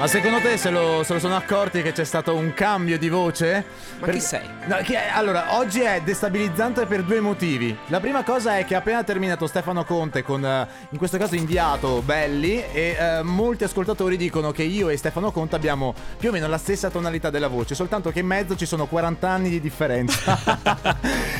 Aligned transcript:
Ma 0.00 0.06
secondo 0.06 0.38
te 0.38 0.56
se 0.56 0.70
lo, 0.70 1.02
se 1.04 1.12
lo 1.12 1.18
sono 1.18 1.36
accorti 1.36 1.82
che 1.82 1.92
c'è 1.92 2.04
stato 2.04 2.34
un 2.34 2.54
cambio 2.54 2.96
di 2.96 3.10
voce? 3.10 3.62
Ma 3.98 4.08
chi 4.08 4.18
sei? 4.18 4.48
No, 4.64 4.76
che 4.76 4.94
è- 4.94 5.10
allora, 5.12 5.58
oggi 5.58 5.80
è 5.80 6.00
destabilizzante 6.02 6.86
per 6.86 7.02
due 7.02 7.20
motivi. 7.20 7.76
La 7.88 8.00
prima 8.00 8.24
cosa 8.24 8.56
è 8.56 8.64
che 8.64 8.74
ha 8.74 8.78
appena 8.78 9.04
terminato 9.04 9.46
Stefano 9.46 9.84
Conte 9.84 10.22
con, 10.22 10.42
eh, 10.42 10.66
in 10.88 10.96
questo 10.96 11.18
caso, 11.18 11.34
inviato 11.34 12.00
Belli 12.00 12.64
e 12.72 12.96
eh, 12.98 13.22
molti 13.22 13.64
ascoltatori 13.64 14.16
dicono 14.16 14.52
che 14.52 14.62
io 14.62 14.88
e 14.88 14.96
Stefano 14.96 15.32
Conte 15.32 15.56
abbiamo 15.56 15.94
più 16.16 16.30
o 16.30 16.32
meno 16.32 16.48
la 16.48 16.56
stessa 16.56 16.88
tonalità 16.88 17.28
della 17.28 17.48
voce, 17.48 17.74
soltanto 17.74 18.10
che 18.10 18.20
in 18.20 18.26
mezzo 18.26 18.56
ci 18.56 18.64
sono 18.64 18.86
40 18.86 19.28
anni 19.28 19.50
di 19.50 19.60
differenza. 19.60 20.38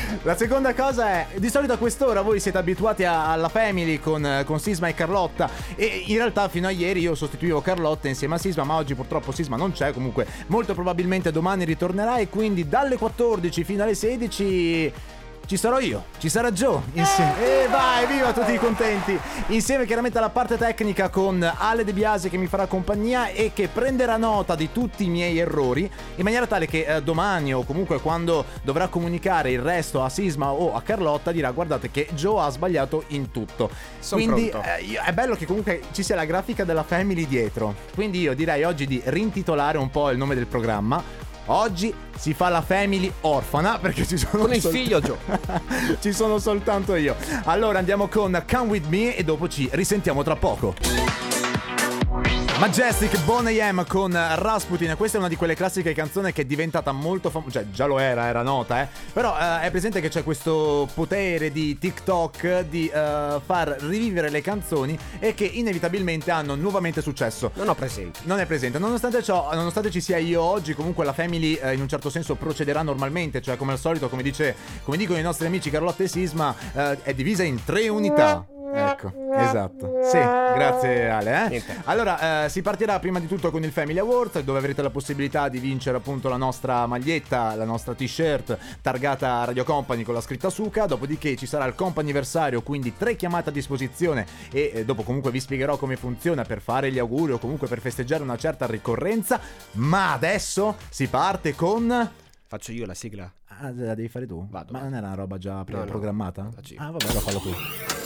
la 0.23 0.35
seconda 0.35 0.75
cosa 0.75 1.09
è, 1.09 1.27
di 1.37 1.49
solito 1.49 1.73
a 1.73 1.77
quest'ora 1.77 2.21
voi 2.21 2.39
siete 2.39 2.59
abituati 2.59 3.03
a- 3.03 3.31
alla 3.31 3.49
Family 3.49 3.97
con, 3.99 4.43
con 4.45 4.59
Sisma 4.59 4.87
e 4.87 4.93
Carlotta 4.93 5.49
e 5.75 6.03
in 6.05 6.15
realtà 6.15 6.47
fino 6.47 6.67
a 6.67 6.69
ieri 6.69 6.99
io 6.99 7.15
sostituivo 7.15 7.59
Carlotta 7.61 8.07
insieme 8.07 8.35
a 8.35 8.37
Sisma, 8.37 8.63
ma 8.63 8.75
oggi 8.75 8.93
purtroppo 8.93 9.31
Sisma 9.31 9.55
non 9.57 9.71
c'è, 9.71 9.91
comunque 9.93 10.27
molto 10.47 10.75
probabilmente 10.75 11.31
domani 11.31 11.65
ritornerà 11.65 12.17
e 12.17 12.29
quindi 12.29 12.67
dalle 12.69 12.97
14 12.97 13.63
fino 13.63 13.81
alle 13.81 13.95
16 13.95 14.93
ci 15.45 15.57
sarò 15.57 15.79
io, 15.79 16.05
ci 16.17 16.29
sarà 16.29 16.51
Joe 16.51 16.81
insieme. 16.93 17.63
E 17.63 17.67
vai, 17.67 18.07
viva 18.07 18.31
tutti 18.31 18.55
contenti! 18.57 19.19
Insieme 19.47 19.85
chiaramente 19.85 20.17
alla 20.17 20.29
parte 20.29 20.57
tecnica 20.57 21.09
con 21.09 21.43
Ale 21.43 21.83
De 21.83 21.93
Biasi 21.93 22.29
che 22.29 22.37
mi 22.37 22.47
farà 22.47 22.67
compagnia 22.67 23.27
e 23.27 23.51
che 23.53 23.67
prenderà 23.67 24.17
nota 24.17 24.55
di 24.55 24.71
tutti 24.71 25.05
i 25.05 25.09
miei 25.09 25.39
errori 25.39 25.89
in 26.15 26.23
maniera 26.23 26.47
tale 26.47 26.67
che 26.67 26.85
eh, 26.85 27.01
domani 27.01 27.53
o 27.53 27.63
comunque 27.63 27.99
quando 27.99 28.45
dovrà 28.63 28.87
comunicare 28.87 29.51
il 29.51 29.59
resto 29.59 30.03
a 30.03 30.09
Sisma 30.09 30.51
o 30.51 30.73
a 30.73 30.81
Carlotta 30.81 31.31
dirà 31.31 31.51
guardate 31.51 31.91
che 31.91 32.07
Joe 32.13 32.43
ha 32.43 32.49
sbagliato 32.49 33.03
in 33.07 33.31
tutto. 33.31 33.69
Son 33.99 34.19
Quindi 34.19 34.49
eh, 34.49 35.01
è 35.03 35.11
bello 35.11 35.35
che 35.35 35.45
comunque 35.45 35.81
ci 35.91 36.03
sia 36.03 36.15
la 36.15 36.25
grafica 36.25 36.63
della 36.63 36.83
Family 36.83 37.27
dietro. 37.27 37.75
Quindi 37.93 38.21
io 38.21 38.33
direi 38.33 38.63
oggi 38.63 38.87
di 38.87 39.01
rintitolare 39.03 39.77
un 39.77 39.89
po' 39.89 40.09
il 40.11 40.17
nome 40.17 40.35
del 40.35 40.47
programma. 40.47 41.29
Oggi 41.51 41.93
si 42.17 42.33
fa 42.33 42.47
la 42.47 42.61
Family 42.61 43.11
orfana 43.21 43.77
perché 43.81 44.05
ci 44.07 44.17
sono 44.17 44.43
Con 44.43 44.53
il 44.53 44.61
solt- 44.61 44.73
figlio 44.73 45.01
Joe. 45.01 45.17
ci 45.99 46.13
sono 46.13 46.39
soltanto 46.39 46.95
io. 46.95 47.15
Allora 47.43 47.79
andiamo 47.79 48.07
con 48.07 48.41
Come 48.49 48.69
With 48.69 48.87
Me 48.87 49.15
e 49.15 49.23
dopo 49.23 49.47
ci 49.49 49.67
risentiamo 49.73 50.23
tra 50.23 50.35
poco. 50.37 51.30
Majestic 52.61 53.25
Bon 53.25 53.47
AM 53.47 53.87
con 53.87 54.11
Rasputin, 54.11 54.93
questa 54.95 55.17
è 55.17 55.19
una 55.19 55.27
di 55.27 55.35
quelle 55.35 55.55
classiche 55.55 55.93
canzoni 55.93 56.31
che 56.31 56.43
è 56.43 56.45
diventata 56.45 56.91
molto 56.91 57.31
famosa, 57.31 57.53
cioè 57.53 57.71
già 57.71 57.87
lo 57.87 57.97
era, 57.97 58.27
era 58.27 58.43
nota, 58.43 58.83
eh. 58.83 58.87
Però 59.11 59.35
eh, 59.35 59.61
è 59.61 59.71
presente 59.71 59.99
che 59.99 60.09
c'è 60.09 60.23
questo 60.23 60.87
potere 60.93 61.51
di 61.51 61.79
TikTok 61.79 62.65
di 62.69 62.87
eh, 62.87 63.41
far 63.43 63.77
rivivere 63.79 64.29
le 64.29 64.41
canzoni 64.41 64.95
e 65.17 65.33
che 65.33 65.45
inevitabilmente 65.45 66.29
hanno 66.29 66.53
nuovamente 66.53 67.01
successo. 67.01 67.49
Non 67.55 67.67
ho 67.67 67.73
presente. 67.73 68.19
Non 68.25 68.39
è 68.39 68.45
presente. 68.45 68.77
Nonostante 68.77 69.23
ciò, 69.23 69.49
nonostante 69.55 69.89
ci 69.89 69.99
sia 69.99 70.17
io 70.17 70.43
oggi, 70.43 70.75
comunque 70.75 71.03
la 71.03 71.13
Family 71.13 71.55
eh, 71.55 71.73
in 71.73 71.81
un 71.81 71.87
certo 71.87 72.11
senso 72.11 72.35
procederà 72.35 72.83
normalmente, 72.83 73.41
cioè 73.41 73.57
come 73.57 73.71
al 73.71 73.79
solito, 73.79 74.07
come, 74.07 74.21
dice, 74.21 74.55
come 74.83 74.97
dicono 74.97 75.17
i 75.17 75.23
nostri 75.23 75.47
amici 75.47 75.71
Carlotta 75.71 76.03
e 76.03 76.07
Sisma, 76.07 76.55
eh, 76.75 77.01
è 77.01 77.15
divisa 77.15 77.41
in 77.41 77.63
tre 77.63 77.89
unità. 77.89 78.45
Ecco, 78.73 79.11
esatto. 79.33 79.99
Sì, 80.03 80.17
grazie 80.17 81.09
Ale. 81.09 81.51
Eh? 81.51 81.63
Allora, 81.85 82.45
eh, 82.45 82.49
si 82.49 82.61
partirà 82.61 82.99
prima 82.99 83.19
di 83.19 83.27
tutto 83.27 83.51
con 83.51 83.63
il 83.63 83.71
Family 83.71 83.99
Awards, 83.99 84.39
dove 84.41 84.59
avrete 84.59 84.81
la 84.81 84.89
possibilità 84.89 85.49
di 85.49 85.59
vincere 85.59 85.97
appunto 85.97 86.29
la 86.29 86.37
nostra 86.37 86.85
maglietta, 86.85 87.55
la 87.55 87.65
nostra 87.65 87.93
t-shirt 87.93 88.57
targata 88.81 89.43
Radio 89.45 89.63
Company 89.63 90.03
con 90.03 90.13
la 90.13 90.21
scritta 90.21 90.49
Suka. 90.49 90.85
Dopodiché 90.85 91.35
ci 91.35 91.45
sarà 91.45 91.65
il 91.65 91.75
comp'anniversario, 91.75 92.61
quindi 92.61 92.95
tre 92.95 93.15
chiamate 93.15 93.49
a 93.49 93.53
disposizione. 93.53 94.25
E 94.51 94.71
eh, 94.73 94.85
dopo 94.85 95.03
comunque 95.03 95.31
vi 95.31 95.39
spiegherò 95.39 95.77
come 95.77 95.95
funziona 95.95 96.43
per 96.43 96.61
fare 96.61 96.91
gli 96.91 96.99
auguri 96.99 97.33
o 97.33 97.37
comunque 97.39 97.67
per 97.67 97.79
festeggiare 97.79 98.23
una 98.23 98.37
certa 98.37 98.65
ricorrenza. 98.65 99.39
Ma 99.73 100.13
adesso 100.13 100.77
si 100.89 101.07
parte 101.07 101.55
con. 101.55 102.09
Faccio 102.47 102.71
io 102.71 102.85
la 102.85 102.93
sigla. 102.93 103.31
Ah, 103.47 103.71
la 103.73 103.95
devi 103.95 104.07
fare 104.07 104.25
tu? 104.25 104.45
Vado. 104.49 104.71
Ma 104.73 104.81
non 104.81 104.93
era 104.93 105.07
una 105.07 105.15
roba 105.15 105.37
già 105.37 105.63
pre- 105.63 105.75
No, 105.75 105.79
no. 105.81 105.85
programmata? 105.85 106.49
Faccio 106.53 106.73
io. 106.73 106.81
Ah, 106.81 106.91
vabbè, 106.91 107.13
lo 107.13 107.19
fallo 107.19 107.39
tu. 107.39 108.00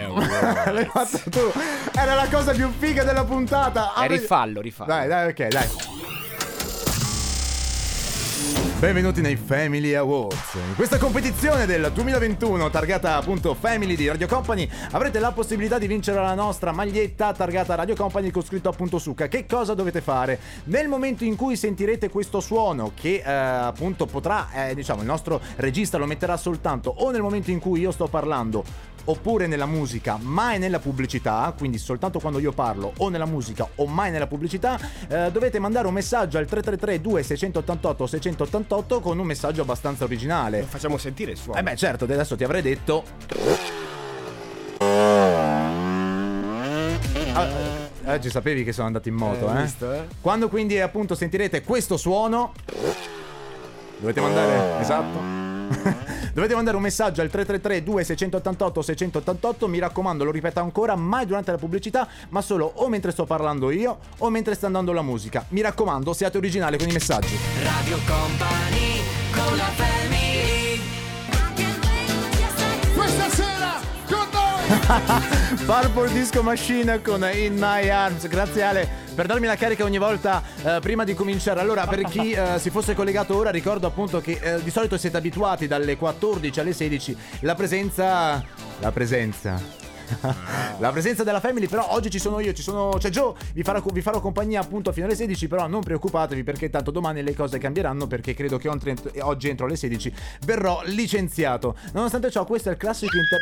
Awards. 0.00 0.70
L'hai 0.72 0.84
fatto 0.86 1.20
tu. 1.30 1.52
Era 1.96 2.14
la 2.14 2.28
cosa 2.28 2.52
più 2.52 2.70
figa 2.78 3.04
della 3.04 3.24
puntata. 3.24 3.92
Eh, 3.96 4.04
Apri- 4.04 4.18
rifallo, 4.18 4.60
rifallo. 4.60 4.90
Dai, 4.92 5.08
dai, 5.08 5.28
ok, 5.28 5.46
dai. 5.48 5.68
Benvenuti 8.78 9.20
nei 9.20 9.34
Family 9.34 9.92
Awards. 9.94 10.54
In 10.54 10.76
questa 10.76 10.98
competizione 10.98 11.66
del 11.66 11.90
2021, 11.92 12.70
targata 12.70 13.16
appunto 13.16 13.54
Family 13.54 13.96
di 13.96 14.06
Radio 14.06 14.28
Company, 14.28 14.70
avrete 14.92 15.18
la 15.18 15.32
possibilità 15.32 15.78
di 15.78 15.88
vincere 15.88 16.20
la 16.20 16.34
nostra 16.34 16.70
maglietta 16.70 17.32
targata 17.32 17.74
Radio 17.74 17.96
Company 17.96 18.30
con 18.30 18.44
scritto 18.44 18.68
appunto 18.68 19.00
Suka. 19.00 19.26
Che 19.26 19.46
cosa 19.46 19.74
dovete 19.74 20.00
fare? 20.00 20.38
Nel 20.66 20.86
momento 20.86 21.24
in 21.24 21.34
cui 21.34 21.56
sentirete 21.56 22.08
questo 22.08 22.38
suono, 22.38 22.92
che 22.94 23.20
eh, 23.26 23.28
appunto 23.28 24.06
potrà, 24.06 24.68
eh, 24.68 24.76
diciamo, 24.76 25.00
il 25.00 25.08
nostro 25.08 25.40
regista 25.56 25.98
lo 25.98 26.06
metterà 26.06 26.36
soltanto 26.36 26.94
o 26.98 27.10
nel 27.10 27.20
momento 27.20 27.50
in 27.50 27.58
cui 27.58 27.80
io 27.80 27.90
sto 27.90 28.06
parlando 28.06 28.62
oppure 29.08 29.46
nella 29.46 29.66
musica, 29.66 30.18
mai 30.20 30.58
nella 30.58 30.78
pubblicità, 30.78 31.52
quindi 31.56 31.78
soltanto 31.78 32.18
quando 32.18 32.38
io 32.38 32.52
parlo 32.52 32.92
o 32.98 33.08
nella 33.08 33.26
musica 33.26 33.66
o 33.76 33.86
mai 33.86 34.10
nella 34.10 34.26
pubblicità, 34.26 34.78
eh, 35.08 35.30
dovete 35.32 35.58
mandare 35.58 35.86
un 35.86 35.94
messaggio 35.94 36.38
al 36.38 36.46
333 36.46 37.00
2688 37.00 38.06
688 38.06 39.00
con 39.00 39.18
un 39.18 39.26
messaggio 39.26 39.62
abbastanza 39.62 40.04
originale. 40.04 40.60
Lo 40.60 40.66
facciamo 40.66 40.98
sentire 40.98 41.32
il 41.32 41.38
suono. 41.38 41.58
Eh 41.58 41.62
beh, 41.62 41.76
certo, 41.76 42.04
adesso 42.04 42.36
ti 42.36 42.44
avrei 42.44 42.62
detto 42.62 43.04
Ah, 47.32 47.46
eh, 48.04 48.20
ci 48.20 48.30
sapevi 48.30 48.64
che 48.64 48.72
sono 48.72 48.86
andato 48.86 49.08
in 49.08 49.14
moto, 49.14 49.52
Eh, 49.52 49.58
eh? 49.58 49.62
visto, 49.62 49.92
eh? 49.92 50.06
Quando 50.20 50.48
quindi 50.48 50.80
appunto 50.80 51.14
sentirete 51.14 51.62
questo 51.62 51.96
suono 51.96 52.52
Dovete 53.98 54.20
mandare 54.20 54.80
Esatto 54.80 55.57
Dovete 56.32 56.54
mandare 56.54 56.76
un 56.76 56.82
messaggio 56.82 57.20
al 57.20 57.28
333 57.28 57.82
2688 57.82 58.82
688 58.82 59.68
Mi 59.68 59.78
raccomando, 59.78 60.24
lo 60.24 60.30
ripeto 60.30 60.60
ancora 60.60 60.96
Mai 60.96 61.26
durante 61.26 61.50
la 61.50 61.58
pubblicità 61.58 62.08
Ma 62.30 62.40
solo 62.40 62.70
o 62.76 62.88
mentre 62.88 63.10
sto 63.10 63.24
parlando 63.24 63.70
io 63.70 63.98
O 64.18 64.30
mentre 64.30 64.54
sta 64.54 64.66
andando 64.66 64.92
la 64.92 65.02
musica. 65.02 65.44
Mi 65.48 65.60
raccomando, 65.60 66.12
siate 66.12 66.38
originali 66.38 66.78
con 66.78 66.88
i 66.88 66.92
messaggi. 66.92 67.36
Radio 67.62 67.98
Company 68.06 69.00
con 69.32 69.56
la 69.56 69.70
family. 69.74 70.80
Questa 72.94 73.28
sera 73.30 73.74
con 74.08 74.26
noi! 74.32 75.64
Purple 75.64 76.12
Disco 76.12 76.42
Machine 76.42 77.00
con 77.02 77.28
In 77.32 77.54
My 77.54 77.88
Arms. 77.88 78.26
Grazie 78.28 78.62
Ale 78.62 79.06
per 79.18 79.26
darmi 79.26 79.48
la 79.48 79.56
carica 79.56 79.82
ogni 79.82 79.98
volta 79.98 80.40
eh, 80.62 80.78
prima 80.80 81.02
di 81.02 81.12
cominciare. 81.12 81.58
Allora, 81.58 81.88
per 81.88 82.02
chi 82.02 82.30
eh, 82.30 82.60
si 82.60 82.70
fosse 82.70 82.94
collegato 82.94 83.36
ora, 83.36 83.50
ricordo 83.50 83.88
appunto 83.88 84.20
che 84.20 84.38
eh, 84.40 84.62
di 84.62 84.70
solito 84.70 84.96
siete 84.96 85.16
abituati 85.16 85.66
dalle 85.66 85.96
14 85.96 86.60
alle 86.60 86.72
16 86.72 87.16
la 87.40 87.56
presenza. 87.56 88.44
La 88.78 88.92
presenza. 88.92 89.60
La 90.78 90.90
presenza 90.90 91.22
della 91.22 91.40
Family, 91.40 91.66
però 91.66 91.88
oggi 91.90 92.08
ci 92.08 92.18
sono 92.18 92.38
io, 92.40 92.54
ci 92.54 92.62
sono, 92.62 92.94
c'è 92.96 93.10
Joe, 93.10 93.34
vi 93.52 93.62
farò, 93.62 93.82
vi 93.92 94.00
farò 94.00 94.20
compagnia 94.20 94.60
appunto 94.60 94.90
fino 94.90 95.04
alle 95.04 95.16
16, 95.16 95.48
però 95.48 95.66
non 95.66 95.82
preoccupatevi 95.82 96.44
perché 96.44 96.70
tanto 96.70 96.90
domani 96.90 97.22
le 97.22 97.34
cose 97.34 97.58
cambieranno 97.58 98.06
perché 98.06 98.32
credo 98.32 98.56
che 98.56 98.68
oggi 98.68 99.48
entro 99.48 99.66
le 99.66 99.76
16 99.76 100.14
verrò 100.46 100.80
licenziato. 100.84 101.76
Nonostante 101.92 102.30
ciò, 102.30 102.44
questo 102.46 102.68
è 102.68 102.72
il 102.72 102.78
classico 102.78 103.16
inter... 103.16 103.40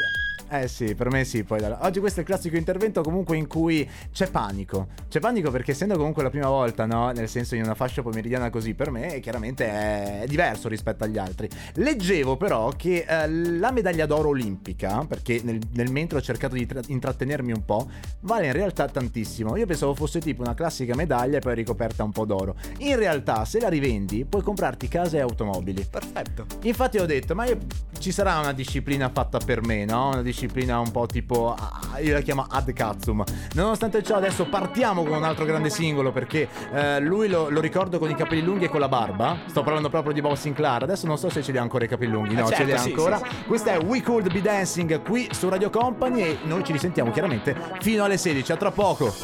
Eh 0.49 0.69
sì, 0.69 0.95
per 0.95 1.11
me 1.11 1.25
sì, 1.25 1.43
poi 1.43 1.59
dai. 1.59 1.75
oggi 1.81 1.99
questo 1.99 2.21
è 2.21 2.23
il 2.23 2.29
classico 2.29 2.57
intervento 2.57 3.03
comunque 3.03 3.37
in 3.37 3.49
cui 3.49 3.89
c'è 4.13 4.31
panico. 4.31 4.87
C'è 5.09 5.19
panico 5.19 5.51
perché 5.51 5.73
essendo 5.73 5.97
comunque 5.97 6.23
la 6.23 6.31
prima 6.31 6.49
volta, 6.49 6.87
no? 6.87 7.11
Nel 7.11 7.29
senso 7.29 7.57
in 7.57 7.63
una 7.65 7.75
fascia 7.75 8.03
pomeridiana 8.03 8.49
così, 8.49 8.75
per 8.75 8.93
me 8.93 9.19
chiaramente 9.19 9.67
è 9.67 10.25
diverso 10.29 10.69
rispetto 10.69 11.03
agli 11.03 11.19
altri. 11.19 11.49
Leggevo 11.75 12.37
però 12.37 12.69
che 12.77 13.05
eh, 13.09 13.29
la 13.29 13.73
medaglia 13.73 14.07
d'oro 14.07 14.29
olimpica, 14.29 15.05
perché 15.05 15.41
nel, 15.43 15.59
nel 15.73 15.91
mentre 15.91 16.19
ho 16.19 16.23
cercato 16.23 16.55
di 16.55 16.65
tra- 16.65 16.81
intrattenermi 16.87 17.51
un 17.51 17.65
po', 17.65 17.91
vale 18.21 18.47
in 18.47 18.53
realtà 18.53 18.87
tantissimo. 18.87 19.57
Io 19.57 19.67
pensavo 19.67 19.95
fosse 19.95 20.21
tipo 20.21 20.43
una 20.43 20.55
classica 20.55 20.95
medaglia 20.95 21.39
e 21.39 21.41
poi 21.41 21.57
ricoperta 21.57 22.05
un 22.05 22.13
po' 22.13 22.25
d'oro. 22.25 22.55
In 22.79 22.97
realtà, 22.97 23.45
se 23.45 23.59
la 23.59 23.69
rivendi, 23.69 24.25
puoi 24.25 24.43
comprarti 24.43 24.87
case 24.87 25.17
e 25.17 25.21
automobili. 25.21 25.85
Perfetto. 25.91 26.47
Infatti 26.63 26.99
ho 26.99 27.07
detto, 27.07 27.35
ma 27.35 27.47
io, 27.47 27.59
ci 27.99 28.13
sarà 28.13 28.39
una 28.39 28.53
disciplina 28.53 29.09
fatta 29.09 29.39
per 29.39 29.61
me, 29.65 29.85
no? 29.85 30.09
Una 30.09 30.23
disciplina 30.23 30.35
un 30.45 30.91
po' 30.91 31.07
tipo, 31.07 31.55
ah, 31.55 31.99
io 32.01 32.13
la 32.13 32.21
chiamo 32.21 32.47
ad 32.49 32.73
cazzum. 32.73 33.25
Nonostante 33.55 34.03
ciò 34.03 34.17
adesso 34.17 34.47
partiamo 34.47 35.03
con 35.03 35.17
un 35.17 35.25
altro 35.25 35.45
grande 35.45 35.71
singolo 35.71 36.13
perché 36.13 36.49
eh, 36.73 37.01
lui 37.01 37.29
lo, 37.29 37.49
lo 37.49 37.61
ricordo 37.61 37.99
con 37.99 38.11
i 38.11 38.15
capelli 38.15 38.43
lunghi 38.43 38.65
e 38.65 38.69
con 38.69 38.81
la 38.81 38.89
barba. 38.89 39.39
Sto 39.47 39.63
parlando 39.63 39.89
proprio 39.89 40.13
di 40.13 40.21
Bob 40.21 40.35
Sinclair. 40.35 40.83
Adesso 40.83 41.07
non 41.07 41.19
so 41.19 41.31
se 41.31 41.43
ce 41.43 41.53
li 41.53 41.59
ha 41.59 41.63
ancora 41.63 41.85
i 41.85 41.89
capelli 41.89 42.13
lunghi, 42.13 42.35
no, 42.35 42.47
certo, 42.47 42.57
ce 42.57 42.65
li 42.65 42.73
ha 42.73 42.79
sì, 42.79 42.89
ancora. 42.89 43.19
sì, 43.19 43.45
Questa 43.47 43.73
è 43.73 43.79
We 43.79 44.03
Could 44.03 44.33
Be 44.33 44.43
Dancing 44.43 45.03
qui 45.03 45.29
su 45.33 45.49
Radio 45.49 45.71
Company 45.71 46.23
e 46.23 46.39
noi 46.45 46.65
ci 46.65 46.73
risentiamo 46.73 47.11
chiaramente 47.11 47.57
fino 47.81 48.05
alle 48.05 48.17
16. 48.17 48.53
A 48.53 48.57
tra 48.57 48.71
poco. 48.71 49.15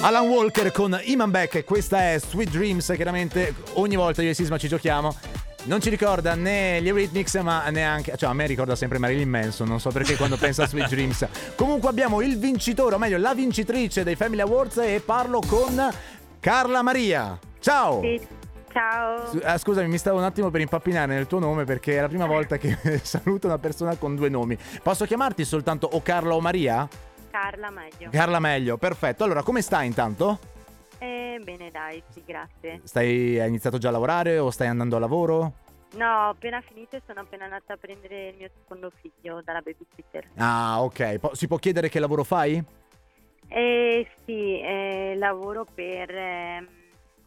Alan 0.00 0.28
Walker 0.28 0.70
con 0.70 0.96
Iman 1.02 1.30
Beck, 1.30 1.64
questa 1.64 2.12
è 2.12 2.20
Sweet 2.20 2.50
Dreams, 2.50 2.92
chiaramente 2.94 3.52
ogni 3.74 3.96
volta 3.96 4.22
io 4.22 4.30
e 4.30 4.34
Sisma 4.34 4.56
ci 4.56 4.68
giochiamo 4.68 5.12
Non 5.64 5.80
ci 5.80 5.90
ricorda 5.90 6.34
né 6.34 6.80
gli 6.80 6.88
Eurythmics, 6.88 7.34
ma 7.36 7.68
neanche. 7.68 8.16
Cioè, 8.16 8.30
a 8.30 8.32
me 8.32 8.46
ricorda 8.46 8.74
sempre 8.76 8.98
Marilyn 8.98 9.28
Manson. 9.28 9.68
Non 9.68 9.80
so 9.80 9.90
perché 9.90 10.16
quando 10.16 10.36
pensa 10.36 10.62
a 10.62 10.66
Sweet 10.66 10.88
Dreams. 10.90 11.26
Comunque, 11.56 11.88
abbiamo 11.88 12.20
il 12.22 12.38
vincitore, 12.38 12.94
o 12.94 12.98
meglio, 12.98 13.18
la 13.18 13.34
vincitrice 13.34 14.02
dei 14.04 14.14
Family 14.16 14.40
Awards. 14.40 14.78
E 14.78 15.02
parlo 15.04 15.40
con 15.46 15.90
Carla 16.40 16.82
Maria. 16.82 17.38
Ciao! 17.60 18.00
Sì, 18.00 18.20
ciao. 18.72 19.30
Ah, 19.42 19.58
scusami, 19.58 19.88
mi 19.88 19.98
stavo 19.98 20.18
un 20.18 20.24
attimo 20.24 20.48
per 20.50 20.60
impappinare 20.60 21.12
nel 21.12 21.26
tuo 21.26 21.40
nome 21.40 21.64
perché 21.64 21.98
è 21.98 22.00
la 22.00 22.08
prima 22.08 22.26
volta 22.26 22.56
che 22.56 22.78
saluto 23.02 23.48
una 23.48 23.58
persona 23.58 23.96
con 23.96 24.14
due 24.14 24.28
nomi. 24.28 24.56
Posso 24.82 25.04
chiamarti 25.04 25.44
soltanto 25.44 25.88
o 25.90 26.00
Carla 26.00 26.34
o 26.34 26.40
Maria? 26.40 26.88
Carla 27.30 27.70
meglio. 27.70 28.08
Carla 28.10 28.38
meglio, 28.38 28.78
perfetto. 28.78 29.24
Allora, 29.24 29.42
come 29.42 29.60
stai 29.60 29.86
intanto? 29.86 30.38
Eh, 30.98 31.40
bene, 31.42 31.70
dai, 31.70 32.02
sì, 32.10 32.22
grazie. 32.26 32.80
Stai, 32.84 33.38
hai 33.38 33.48
iniziato 33.48 33.78
già 33.78 33.88
a 33.88 33.92
lavorare 33.92 34.38
o 34.38 34.50
stai 34.50 34.66
andando 34.66 34.96
a 34.96 35.00
lavoro? 35.00 35.52
No, 35.96 36.06
ho 36.06 36.28
appena 36.30 36.60
finito 36.60 36.96
e 36.96 37.02
sono 37.06 37.20
appena 37.20 37.44
andata 37.44 37.74
a 37.74 37.76
prendere 37.76 38.28
il 38.28 38.36
mio 38.36 38.50
secondo 38.60 38.90
figlio 39.00 39.40
dalla 39.42 39.60
babysitter. 39.60 40.28
Ah, 40.36 40.82
ok. 40.82 41.18
Po- 41.18 41.34
si 41.34 41.46
può 41.46 41.56
chiedere 41.56 41.88
che 41.88 41.98
lavoro 41.98 42.24
fai? 42.24 42.62
Eh, 43.48 44.06
sì, 44.26 44.60
eh, 44.60 45.14
lavoro 45.16 45.64
per... 45.72 46.10
ehm, 46.10 46.68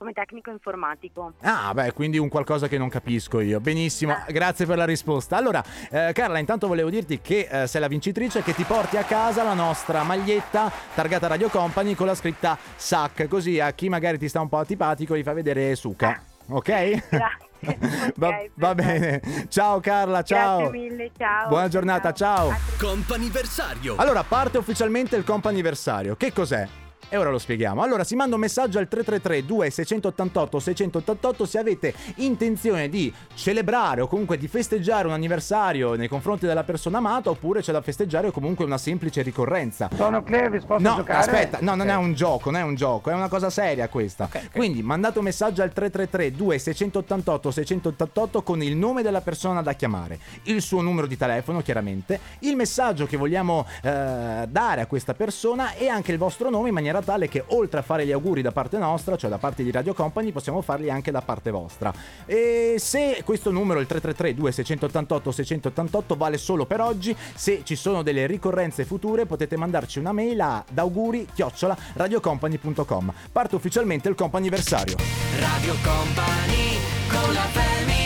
come 0.01 0.13
tecnico 0.13 0.49
informatico. 0.49 1.33
Ah, 1.41 1.71
beh, 1.75 1.93
quindi 1.93 2.17
un 2.17 2.27
qualcosa 2.27 2.67
che 2.67 2.79
non 2.79 2.89
capisco 2.89 3.39
io. 3.39 3.59
Benissimo, 3.59 4.13
Ah. 4.13 4.25
grazie 4.29 4.65
per 4.65 4.75
la 4.75 4.85
risposta. 4.85 5.37
Allora, 5.37 5.63
eh, 5.91 6.09
Carla, 6.11 6.39
intanto 6.39 6.65
volevo 6.65 6.89
dirti 6.89 7.21
che 7.21 7.47
eh, 7.51 7.67
sei 7.67 7.81
la 7.81 7.87
vincitrice 7.87 8.41
che 8.41 8.55
ti 8.55 8.63
porti 8.63 8.97
a 8.97 9.03
casa 9.03 9.43
la 9.43 9.53
nostra 9.53 10.01
maglietta 10.01 10.71
targata 10.95 11.27
Radio 11.27 11.49
Company 11.49 11.93
con 11.93 12.07
la 12.07 12.15
scritta 12.15 12.57
SAC, 12.75 13.27
così 13.27 13.59
a 13.59 13.73
chi 13.73 13.89
magari 13.89 14.17
ti 14.17 14.27
sta 14.27 14.41
un 14.41 14.49
po' 14.49 14.57
antipatico 14.57 15.15
gli 15.15 15.21
fa 15.21 15.33
vedere 15.33 15.75
Suca. 15.75 16.19
Ok? 16.49 16.65
Grazie. 16.67 18.13
va, 18.15 18.27
Ok, 18.41 18.49
va 18.55 18.73
bene. 18.73 19.21
Ciao 19.49 19.79
Carla, 19.81 20.23
ciao. 20.23 20.57
Grazie 20.61 20.79
mille, 20.79 21.11
ciao. 21.15 21.47
Buona 21.47 21.67
giornata, 21.67 22.11
ciao. 22.11 22.49
Comp'anniversario. 22.79 23.97
Allora, 23.97 24.23
parte 24.23 24.57
ufficialmente 24.57 25.15
il 25.15 25.23
comp'anniversario. 25.23 26.15
Che 26.15 26.33
cos'è? 26.33 26.67
E 27.13 27.17
ora 27.17 27.29
lo 27.29 27.39
spieghiamo. 27.39 27.81
Allora, 27.81 28.05
si 28.05 28.15
manda 28.15 28.35
un 28.35 28.39
messaggio 28.41 28.79
al 28.79 28.87
333 28.87 29.45
2688 29.45 30.59
688 30.61 31.45
se 31.45 31.57
avete 31.59 31.93
intenzione 32.15 32.87
di 32.87 33.13
celebrare 33.33 33.99
o 33.99 34.07
comunque 34.07 34.37
di 34.37 34.47
festeggiare 34.47 35.07
un 35.07 35.13
anniversario 35.13 35.95
nei 35.95 36.07
confronti 36.07 36.45
della 36.45 36.63
persona 36.63 36.99
amata 36.99 37.29
oppure 37.29 37.59
c'è 37.59 37.73
da 37.73 37.81
festeggiare 37.81 38.27
o 38.27 38.31
comunque 38.31 38.63
una 38.63 38.77
semplice 38.77 39.23
ricorrenza. 39.23 39.89
Sono 39.93 40.23
Clevis, 40.23 40.63
posso 40.63 40.81
No, 40.87 40.95
giocare? 40.95 41.19
aspetta, 41.19 41.57
no, 41.59 41.75
non 41.75 41.89
è 41.89 41.95
un 41.97 42.13
gioco, 42.13 42.49
non 42.49 42.61
è 42.61 42.63
un 42.63 42.75
gioco, 42.75 43.09
è 43.09 43.13
una 43.13 43.27
cosa 43.27 43.49
seria 43.49 43.89
questa. 43.89 44.29
Quindi 44.53 44.81
mandate 44.81 45.17
un 45.17 45.25
messaggio 45.25 45.63
al 45.63 45.73
333 45.73 46.31
2688 46.31 47.51
688 47.51 48.41
con 48.41 48.63
il 48.63 48.77
nome 48.77 49.01
della 49.01 49.19
persona 49.19 49.61
da 49.61 49.73
chiamare, 49.73 50.17
il 50.43 50.61
suo 50.61 50.79
numero 50.79 51.07
di 51.07 51.17
telefono 51.17 51.61
chiaramente, 51.61 52.21
il 52.39 52.55
messaggio 52.55 53.05
che 53.05 53.17
vogliamo 53.17 53.65
eh, 53.81 54.45
dare 54.47 54.79
a 54.79 54.85
questa 54.85 55.13
persona 55.13 55.73
e 55.73 55.89
anche 55.89 56.13
il 56.13 56.17
vostro 56.17 56.49
nome 56.49 56.69
in 56.69 56.73
maniera 56.73 56.99
tale 57.03 57.27
che 57.27 57.43
oltre 57.47 57.79
a 57.79 57.83
fare 57.83 58.05
gli 58.05 58.11
auguri 58.11 58.41
da 58.41 58.51
parte 58.51 58.77
nostra, 58.77 59.15
cioè 59.15 59.29
da 59.29 59.37
parte 59.37 59.63
di 59.63 59.71
Radio 59.71 59.93
Company, 59.93 60.31
possiamo 60.31 60.61
farli 60.61 60.89
anche 60.89 61.11
da 61.11 61.21
parte 61.21 61.51
vostra. 61.51 61.93
E 62.25 62.75
se 62.77 63.21
questo 63.25 63.51
numero, 63.51 63.79
il 63.79 63.87
333 63.87 64.33
2688 64.35 65.31
688, 65.31 66.15
vale 66.15 66.37
solo 66.37 66.65
per 66.65 66.81
oggi, 66.81 67.15
se 67.35 67.61
ci 67.63 67.75
sono 67.75 68.03
delle 68.03 68.25
ricorrenze 68.25 68.85
future 68.85 69.25
potete 69.25 69.57
mandarci 69.57 69.99
una 69.99 70.11
mail 70.11 70.39
a 70.41 70.63
dauguri 70.69 71.27
chiocciola 71.33 71.77
radiocompany.com. 71.93 73.13
Parte 73.31 73.55
ufficialmente 73.55 74.09
il 74.09 74.15
comp'anniversario. 74.15 74.95
Radio 75.39 75.73
Company 75.83 76.77
con 77.07 77.33
la 77.33 77.41
family. 77.41 78.00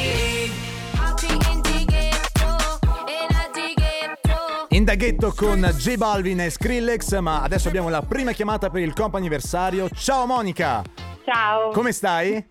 In 4.95 5.01
daghetto 5.01 5.33
con 5.35 5.59
J 5.59 5.97
Balvin 5.97 6.39
e 6.39 6.49
Skrillex, 6.49 7.19
ma 7.19 7.41
adesso 7.41 7.67
abbiamo 7.67 7.89
la 7.89 8.01
prima 8.01 8.31
chiamata 8.31 8.69
per 8.69 8.81
il 8.81 8.93
comp'anniversario. 8.93 9.89
Ciao 9.89 10.25
Monica! 10.25 10.81
Ciao. 11.25 11.71
Come 11.71 11.91
stai? 11.91 12.41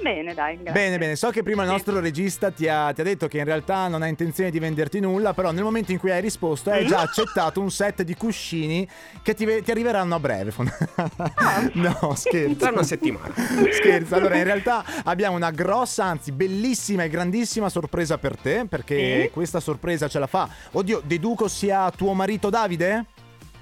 Bene, 0.00 0.34
dai, 0.34 0.56
grazie. 0.56 0.72
Bene, 0.72 0.98
bene, 0.98 1.16
so 1.16 1.30
che 1.30 1.42
prima 1.42 1.62
il 1.62 1.68
nostro 1.68 2.00
regista 2.00 2.50
ti 2.50 2.68
ha, 2.68 2.92
ti 2.92 3.00
ha 3.00 3.04
detto 3.04 3.28
che 3.28 3.38
in 3.38 3.44
realtà 3.44 3.88
non 3.88 4.02
ha 4.02 4.06
intenzione 4.06 4.50
di 4.50 4.58
venderti 4.58 5.00
nulla, 5.00 5.32
però 5.34 5.50
nel 5.50 5.62
momento 5.62 5.92
in 5.92 5.98
cui 5.98 6.10
hai 6.10 6.20
risposto 6.20 6.70
hai 6.70 6.86
già 6.86 7.00
accettato 7.00 7.60
un 7.60 7.70
set 7.70 8.02
di 8.02 8.14
cuscini 8.14 8.88
che 9.22 9.34
ti, 9.34 9.62
ti 9.62 9.70
arriveranno 9.70 10.14
a 10.14 10.20
breve. 10.20 10.52
no, 11.74 12.14
scherzo. 12.14 12.56
Tra 12.56 12.70
una 12.70 12.82
settimana. 12.82 13.32
Scherzo, 13.70 14.14
allora 14.16 14.36
in 14.36 14.44
realtà 14.44 14.84
abbiamo 15.04 15.36
una 15.36 15.50
grossa, 15.50 16.04
anzi 16.04 16.32
bellissima 16.32 17.04
e 17.04 17.08
grandissima 17.08 17.68
sorpresa 17.68 18.18
per 18.18 18.36
te, 18.36 18.66
perché 18.68 19.30
questa 19.32 19.60
sorpresa 19.60 20.08
ce 20.08 20.18
la 20.18 20.26
fa. 20.26 20.48
Oddio, 20.72 21.02
deduco 21.04 21.48
sia 21.48 21.90
tuo 21.90 22.12
marito 22.14 22.50
Davide? 22.50 23.06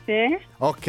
Sì? 0.05 0.37
Ok, 0.59 0.87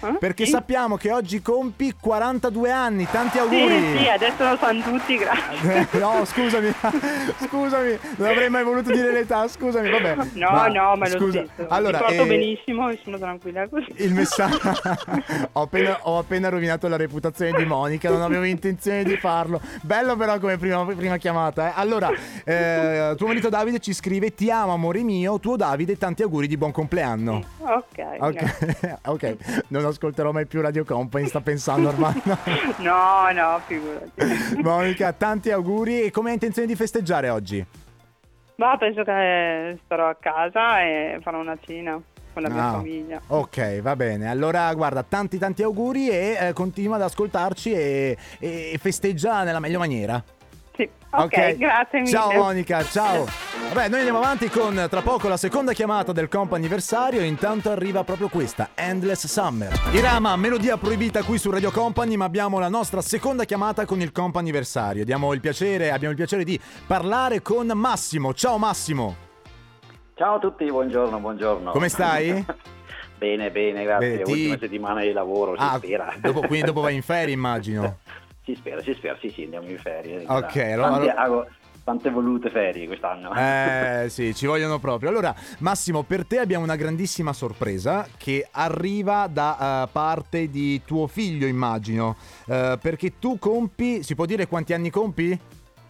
No? 0.00 0.16
Perché 0.18 0.44
Sì. 0.44 0.50
sappiamo 0.50 0.96
che 0.96 1.10
oggi 1.12 1.40
compi 1.42 1.94
42 1.98 2.70
anni, 2.70 3.06
tanti 3.10 3.38
auguri. 3.38 3.78
Sì, 3.78 3.98
sì, 3.98 4.08
adesso 4.08 4.44
lo 4.44 4.56
sanno 4.58 4.82
tutti, 4.82 5.16
grazie. 5.16 5.88
No, 6.00 6.24
scusami, 6.24 6.72
scusami, 7.46 7.98
non 8.16 8.28
avrei 8.28 8.48
mai 8.50 8.64
voluto 8.64 8.90
dire 8.90 9.12
l'età, 9.12 9.46
scusami, 9.48 9.90
vabbè. 9.90 10.16
No, 10.34 10.50
Ma, 10.50 10.66
no, 10.68 10.94
lo 10.96 11.06
scusa, 11.06 11.44
stesso. 11.52 11.68
Allora, 11.70 11.98
Mi 11.98 12.04
porto 12.04 12.22
eh, 12.22 12.26
benissimo 12.26 12.88
e 12.90 12.98
sono 13.02 13.18
tranquilla 13.18 13.68
così. 13.68 13.92
Il 13.96 14.12
messaggio. 14.12 14.58
ho, 15.52 15.62
appena, 15.62 15.98
ho 16.02 16.18
appena 16.18 16.48
rovinato 16.48 16.88
la 16.88 16.96
reputazione 16.96 17.52
di 17.52 17.64
Monica, 17.64 18.10
non 18.10 18.22
avevo 18.22 18.44
intenzione 18.44 19.04
di 19.04 19.16
farlo. 19.16 19.60
Bello, 19.82 20.16
però, 20.16 20.38
come 20.38 20.56
prima, 20.58 20.84
prima 20.84 21.16
chiamata. 21.16 21.68
eh. 21.68 21.72
Allora, 21.76 22.10
eh, 22.44 23.14
tuo 23.16 23.26
marito 23.26 23.48
Davide 23.48 23.78
ci 23.78 23.92
scrive: 23.92 24.34
Ti 24.34 24.50
amo, 24.50 24.72
amore 24.72 25.02
mio. 25.02 25.38
Tuo 25.38 25.56
Davide, 25.56 25.96
tanti 25.96 26.22
auguri 26.22 26.46
di 26.46 26.56
buon 26.56 26.72
compleanno. 26.72 27.42
Ok. 27.60 27.82
Ok, 28.18 28.53
ok, 29.06 29.36
non 29.68 29.84
ascolterò 29.84 30.32
mai 30.32 30.46
più 30.46 30.60
Radio 30.60 30.84
Company. 30.84 31.26
Sta 31.28 31.40
pensando 31.40 31.88
ormai. 31.88 32.20
no. 32.24 32.38
No, 32.78 33.30
no, 33.32 33.60
figurati. 33.66 34.60
Monica, 34.62 35.12
tanti 35.12 35.50
auguri. 35.50 36.02
E 36.02 36.10
come 36.10 36.28
hai 36.28 36.34
intenzione 36.34 36.66
di 36.68 36.76
festeggiare 36.76 37.28
oggi? 37.28 37.64
Ma 38.56 38.76
penso 38.76 39.02
che 39.02 39.78
starò 39.84 40.08
a 40.08 40.16
casa 40.18 40.80
e 40.82 41.18
farò 41.22 41.40
una 41.40 41.58
cena 41.64 42.00
con 42.32 42.42
la 42.42 42.48
mia 42.48 42.68
Ah, 42.68 42.72
famiglia. 42.72 43.20
Ok, 43.28 43.80
va 43.80 43.96
bene. 43.96 44.28
Allora, 44.28 44.72
guarda, 44.74 45.02
tanti 45.02 45.38
tanti 45.38 45.62
auguri 45.62 46.08
e 46.08 46.36
eh, 46.40 46.52
continua 46.52 46.96
ad 46.96 47.02
ascoltarci 47.02 47.72
e, 47.72 48.16
e 48.38 48.76
festeggia 48.80 49.42
nella 49.42 49.60
meglio 49.60 49.78
maniera. 49.78 50.22
Sì, 50.76 50.88
ok, 51.10 51.56
grazie 51.56 52.00
mille. 52.00 52.10
Ciao 52.10 52.32
Monica, 52.32 52.82
ciao. 52.82 53.26
Vabbè, 53.72 53.88
noi 53.88 53.98
andiamo 54.00 54.18
avanti 54.18 54.48
con 54.48 54.86
tra 54.90 55.02
poco 55.02 55.28
la 55.28 55.36
seconda 55.36 55.72
chiamata 55.72 56.10
del 56.12 56.28
comp 56.28 56.52
anniversario. 56.52 57.22
Intanto 57.22 57.70
arriva 57.70 58.02
proprio 58.02 58.28
questa, 58.28 58.70
Endless 58.74 59.26
Summer. 59.26 59.72
Irama, 59.92 60.34
melodia 60.36 60.76
proibita 60.76 61.22
qui 61.22 61.38
su 61.38 61.50
Radio 61.50 61.70
Company, 61.70 62.16
ma 62.16 62.24
abbiamo 62.24 62.58
la 62.58 62.68
nostra 62.68 63.00
seconda 63.02 63.44
chiamata 63.44 63.84
con 63.86 64.00
il 64.00 64.10
comp 64.10 64.34
anniversario. 64.36 65.04
Diamo 65.04 65.32
il 65.32 65.40
piacere, 65.40 65.92
abbiamo 65.92 66.10
il 66.10 66.16
piacere 66.18 66.42
di 66.42 66.58
parlare 66.86 67.40
con 67.40 67.68
Massimo. 67.68 68.34
Ciao 68.34 68.58
Massimo. 68.58 69.16
Ciao 70.16 70.34
a 70.36 70.38
tutti, 70.40 70.64
buongiorno, 70.64 71.18
buongiorno. 71.20 71.70
Come 71.70 71.88
stai? 71.88 72.44
bene, 73.16 73.50
bene, 73.52 73.84
grazie. 73.84 74.10
Bene, 74.10 74.22
ti- 74.22 74.30
Ultima 74.32 74.58
settimana 74.58 75.00
di 75.02 75.12
lavoro, 75.12 75.52
si 75.56 75.62
Ah, 75.62 75.76
spera. 75.76 76.14
dopo, 76.18 76.40
quindi 76.40 76.66
dopo 76.66 76.80
vai 76.80 76.96
in 76.96 77.02
ferie, 77.02 77.32
immagino. 77.34 77.98
Si 78.44 78.54
spera, 78.54 78.80
si 78.82 78.92
spera, 78.94 79.16
sì, 79.20 79.30
sì, 79.30 79.44
andiamo 79.44 79.68
in 79.68 79.78
ferie. 79.78 80.24
Ok, 80.26 80.52
Tante, 80.52 80.72
allora- 80.72 81.14
ago- 81.16 81.46
tante 81.82 82.10
volute 82.10 82.50
ferie 82.50 82.86
quest'anno. 82.86 83.32
Eh 83.34 84.06
sì, 84.10 84.34
ci 84.34 84.46
vogliono 84.46 84.78
proprio. 84.78 85.08
Allora, 85.08 85.34
Massimo, 85.58 86.02
per 86.02 86.26
te 86.26 86.38
abbiamo 86.38 86.64
una 86.64 86.76
grandissima 86.76 87.32
sorpresa 87.32 88.06
che 88.16 88.46
arriva 88.50 89.26
da 89.30 89.84
eh, 89.84 89.88
parte 89.92 90.48
di 90.50 90.82
tuo 90.84 91.06
figlio, 91.06 91.46
immagino. 91.46 92.16
Eh, 92.46 92.78
perché 92.80 93.18
tu 93.18 93.38
compi, 93.38 94.02
si 94.02 94.14
può 94.14 94.26
dire 94.26 94.46
quanti 94.46 94.72
anni 94.72 94.90
compi? 94.90 95.38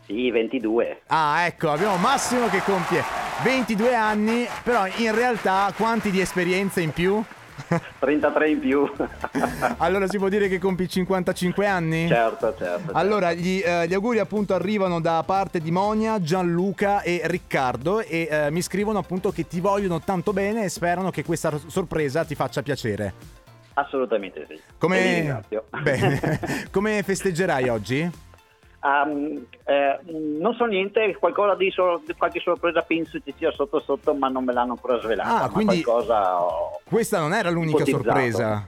Sì, 0.07 0.31
22. 0.31 1.03
Ah, 1.07 1.47
ecco, 1.47 1.71
abbiamo 1.71 1.97
Massimo 1.97 2.49
che 2.49 2.61
compie 2.61 3.03
22 3.43 3.95
anni, 3.95 4.47
però 4.63 4.87
in 4.99 5.15
realtà 5.15 5.73
quanti 5.77 6.11
di 6.11 6.21
esperienza 6.21 6.81
in 6.81 6.91
più? 6.93 7.23
33 7.99 8.51
in 8.51 8.61
più. 8.61 8.91
Allora 9.79 10.07
si 10.07 10.19
può 10.19 10.29
dire 10.29 10.49
che 10.49 10.59
compi 10.59 10.89
55 10.89 11.67
anni? 11.67 12.09
certo, 12.09 12.55
certo. 12.57 12.93
Allora, 12.93 13.33
gli, 13.33 13.63
eh, 13.65 13.87
gli 13.87 13.95
auguri 13.95 14.19
appunto 14.19 14.55
arrivano 14.55 15.01
da 15.01 15.23
parte 15.25 15.61
di 15.61 15.71
Monia, 15.71 16.21
Gianluca 16.21 17.03
e 17.03 17.23
Riccardo 17.25 18.01
e 18.01 18.29
eh, 18.31 18.51
mi 18.51 18.63
scrivono 18.63 18.99
appunto 18.99 19.31
che 19.31 19.47
ti 19.47 19.61
vogliono 19.61 20.01
tanto 20.01 20.33
bene 20.33 20.65
e 20.65 20.69
sperano 20.69 21.11
che 21.11 21.25
questa 21.25 21.59
sorpresa 21.67 22.25
ti 22.25 22.35
faccia 22.35 22.63
piacere. 22.63 23.05
certo. 23.05 23.43
Assolutamente 23.75 24.47
sì. 24.49 24.61
Come. 24.79 25.43
Bene. 25.83 26.21
Come 26.71 27.03
festeggerai 27.03 27.69
oggi? 27.69 28.11
Um, 28.85 29.43
eh, 29.65 29.99
non 30.39 30.55
so 30.57 30.67
niente, 30.67 31.17
qualcosa 31.19 31.55
di 31.55 31.71
so- 31.71 32.03
qualche 32.19 32.39
sorpresa 32.41 32.83
penso 32.83 33.19
ci 33.25 33.33
sia 33.35 33.51
sotto 33.51 33.81
sotto, 33.81 34.13
ma 34.13 34.29
non 34.29 34.45
me 34.45 34.53
l'hanno 34.53 34.73
ancora 34.73 35.01
svelata. 35.01 35.29
Ah, 35.37 35.41
ma 35.41 35.49
quindi- 35.49 35.83
qualcosa 35.83 36.37
Questa 36.85 37.19
non 37.19 37.33
era 37.33 37.49
l'unica 37.49 37.83
Ipotizzato. 37.83 38.03
sorpresa. 38.05 38.67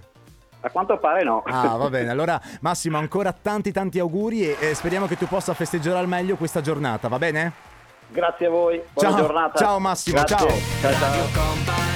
A 0.61 0.71
quanto 0.71 0.97
pare 0.97 1.23
no. 1.23 1.43
Ah, 1.45 1.77
va 1.77 1.91
bene. 1.91 2.09
Allora, 2.09 2.41
Massimo, 2.63 2.97
ancora 2.97 3.33
tanti 3.33 3.73
tanti 3.73 3.99
auguri 3.99 4.41
e 4.51 4.57
eh, 4.71 4.75
speriamo 4.75 5.07
che 5.07 5.19
tu 5.19 5.27
possa 5.27 5.53
festeggiare 5.53 5.99
al 5.99 6.09
meglio 6.09 6.37
questa 6.37 6.63
giornata, 6.63 7.09
va 7.09 7.19
bene? 7.19 7.53
Grazie 8.09 8.47
a 8.47 8.51
voi. 8.51 8.81
Buona 8.95 9.11
Ciao. 9.11 9.19
giornata. 9.21 9.59
Ciao, 9.59 9.79
Massimo, 9.79 10.17
Grazie. 10.23 10.37
ciao. 10.81 10.93
ciao. 10.93 10.93
ciao. 11.33 11.96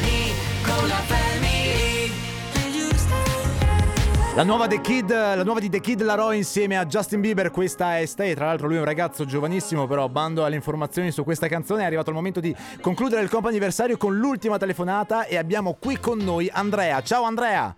La 4.37 4.45
nuova, 4.45 4.69
The 4.69 4.81
Kid, 4.81 5.11
la 5.11 5.43
nuova 5.43 5.59
di 5.61 5.69
The 5.69 5.81
Kid 5.81 6.01
Laroi 6.03 6.37
insieme 6.39 6.79
a 6.79 6.87
Justin 6.87 7.21
Bieber, 7.21 7.51
questa 7.51 7.99
è 7.99 8.07
Stay, 8.07 8.33
tra 8.35 8.47
l'altro 8.47 8.69
lui 8.69 8.77
è 8.77 8.79
un 8.79 8.85
ragazzo 8.85 9.25
giovanissimo, 9.25 9.87
però 9.87 10.09
bando 10.09 10.45
alle 10.45 10.55
informazioni 10.55 11.11
su 11.11 11.25
questa 11.25 11.49
canzone, 11.49 11.83
è 11.83 11.85
arrivato 11.85 12.11
il 12.11 12.17
momento 12.17 12.39
di 12.41 12.55
concludere 12.81 13.23
il 13.23 13.29
compo 13.29 13.49
anniversario 13.49 13.97
con 13.97 14.17
l'ultima 14.17 14.57
telefonata 14.57 15.25
e 15.27 15.37
abbiamo 15.37 15.77
qui 15.79 15.99
con 15.99 16.19
noi 16.19 16.49
Andrea. 16.51 17.03
Ciao 17.03 17.25
Andrea, 17.25 17.75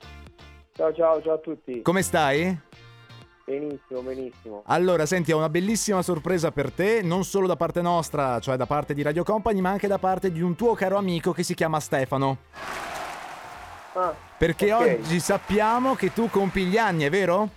Ciao 0.75 0.93
ciao 0.93 1.23
ciao 1.23 1.35
a 1.35 1.39
tutti. 1.39 1.83
come 1.83 2.03
stai? 2.03 2.57
benissimo, 3.45 4.01
benissimo. 4.03 4.63
Allora, 4.67 5.05
senti, 5.05 5.33
ho 5.33 5.39
una 5.39 5.49
bellissima 5.49 6.01
sorpresa 6.03 6.53
per 6.53 6.71
te, 6.71 7.01
non 7.03 7.25
solo 7.25 7.47
da 7.47 7.57
parte 7.57 7.81
nostra, 7.83 8.39
cioè 8.41 8.57
da 8.57 8.67
parte 8.67 8.95
di 8.95 9.03
Radio 9.03 9.25
Company, 9.25 9.61
ma 9.61 9.71
anche 9.71 9.89
da 9.89 9.99
parte 9.99 10.31
di 10.31 10.43
un 10.43 10.55
tuo 10.55 10.75
caro 10.75 10.97
amico 10.97 11.33
che 11.33 11.43
si 11.43 11.55
chiama 11.55 11.81
Stefano. 11.81 12.39
Ah, 13.95 14.15
Perché 14.39 14.73
ok. 14.73 14.99
oggi 15.01 15.21
sappiamo 15.21 15.95
che 15.95 16.13
tu 16.13 16.29
compi 16.31 16.65
gli 16.65 16.79
anni, 16.79 17.05
è 17.05 17.11
vero? 17.11 17.49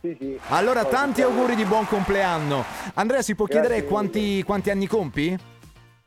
Sì, 0.00 0.16
sì. 0.18 0.38
Allora, 0.48 0.80
Oggi 0.82 0.90
tanti 0.90 1.22
auguri 1.22 1.54
di 1.54 1.64
buon 1.64 1.86
compleanno. 1.86 2.64
Andrea, 2.94 3.20
si 3.20 3.34
può 3.34 3.44
Grazie 3.46 3.62
chiedere 3.62 3.86
quanti, 3.86 4.42
quanti 4.44 4.70
anni 4.70 4.86
compi? 4.86 5.36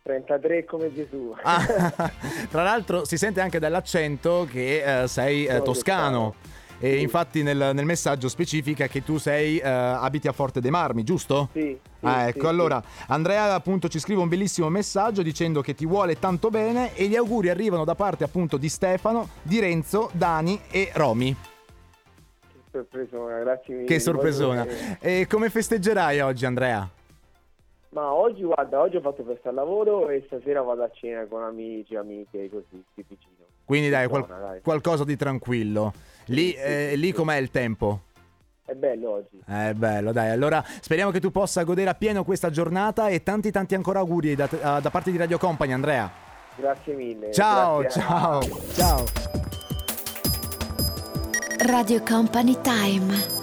33 0.03 0.65
come 0.65 0.94
Gesù. 0.94 1.36
Ah, 1.44 1.63
tra 2.50 2.63
l'altro 2.63 3.06
si 3.06 3.18
sente 3.18 3.39
anche 3.41 3.60
dall'accento 3.60 4.48
che 4.50 5.03
eh, 5.03 5.08
sei 5.08 5.46
eh, 5.46 5.62
toscano. 5.62 6.36
E 6.84 6.96
Sì. 6.98 7.02
infatti 7.04 7.44
nel, 7.44 7.72
nel 7.76 7.86
messaggio 7.86 8.28
specifica 8.28 8.88
che 8.88 9.04
tu 9.04 9.20
sei, 9.20 9.60
eh, 9.60 9.70
abiti 9.70 10.28
a 10.28 10.32
Forte 10.32 10.60
dei 10.62 10.72
Marmi, 10.72 11.04
giusto? 11.04 11.50
Sì, 11.54 11.78
sì, 12.00 12.06
Ah, 12.06 12.28
ecco, 12.28 12.40
sì. 12.40 12.46
allora 12.48 12.82
Andrea 13.08 13.54
appunto 13.54 13.88
ci 13.88 14.00
scrive 14.00 14.20
un 14.20 14.28
bellissimo 14.28 14.68
messaggio 14.68 15.22
dicendo 15.22 15.62
che 15.62 15.76
ti 15.76 15.86
vuole 15.86 16.18
tanto 16.18 16.50
bene 16.50 16.96
e 16.96 17.06
gli 17.06 17.16
auguri 17.16 17.50
arrivano 17.50 17.86
da 17.86 17.94
parte 17.94 18.24
appunto 18.24 18.58
di 18.58 18.68
Stefano, 18.68 19.30
di 19.44 19.60
Renzo, 19.60 20.10
Dani 20.14 20.60
e 20.72 20.90
Romy. 20.96 21.36
Che 21.36 22.58
sorpresona, 22.72 23.38
grazie 23.40 23.76
mille. 23.76 23.86
Che 23.88 24.00
sorpresona. 24.00 24.66
E 25.00 25.28
come 25.30 25.52
festeggerai 25.52 26.20
oggi 26.22 26.46
Andrea? 26.48 26.90
Ma 27.90 28.12
oggi, 28.14 28.42
guarda, 28.42 28.80
oggi 28.80 28.96
ho 28.96 29.02
fatto 29.02 29.24
festa 29.24 29.50
al 29.50 29.56
lavoro 29.56 30.10
e 30.10 30.24
stasera 30.26 30.62
vado 30.64 30.82
a 30.82 30.90
cena 30.92 31.26
con 31.26 31.44
amici, 31.44 31.96
amiche, 31.96 32.50
così, 32.50 32.84
vicino. 32.96 33.31
Quindi 33.72 33.88
dai, 33.88 34.10
qual- 34.10 34.25
Buona, 34.25 34.42
dai. 34.48 34.62
qualcosa 34.62 35.06
di 35.06 35.16
tranquillo. 35.16 35.94
Lì, 36.25 36.51
eh, 36.51 36.98
lì 36.98 37.13
com'è 37.13 37.38
il 37.38 37.50
tempo? 37.51 38.01
È 38.66 38.74
bello 38.74 39.12
oggi. 39.12 39.42
È 39.46 39.72
bello, 39.74 40.12
dai. 40.12 40.30
Allora 40.30 40.62
speriamo 40.82 41.10
che 41.10 41.22
tu 41.22 41.32
possa 41.32 41.63
godere 41.63 41.90
appieno 41.90 42.25
questa 42.25 42.50
giornata 42.50 43.08
e 43.08 43.24
tanti 43.24 43.50
tanti 43.50 43.74
ancora 43.74 44.00
auguri 44.00 44.36
da, 44.36 44.48
da 44.82 44.90
parte 44.90 45.10
di 45.10 45.16
Radio 45.16 45.38
Company, 45.38 45.72
Andrea. 45.72 46.12
Grazie 46.58 46.94
mille. 46.96 47.32
Ciao, 47.32 47.80
grazie. 47.80 48.01
ciao, 48.01 48.42
ciao. 48.75 49.04
Radio 51.60 52.04
Company 52.04 52.58
Time. 52.62 53.40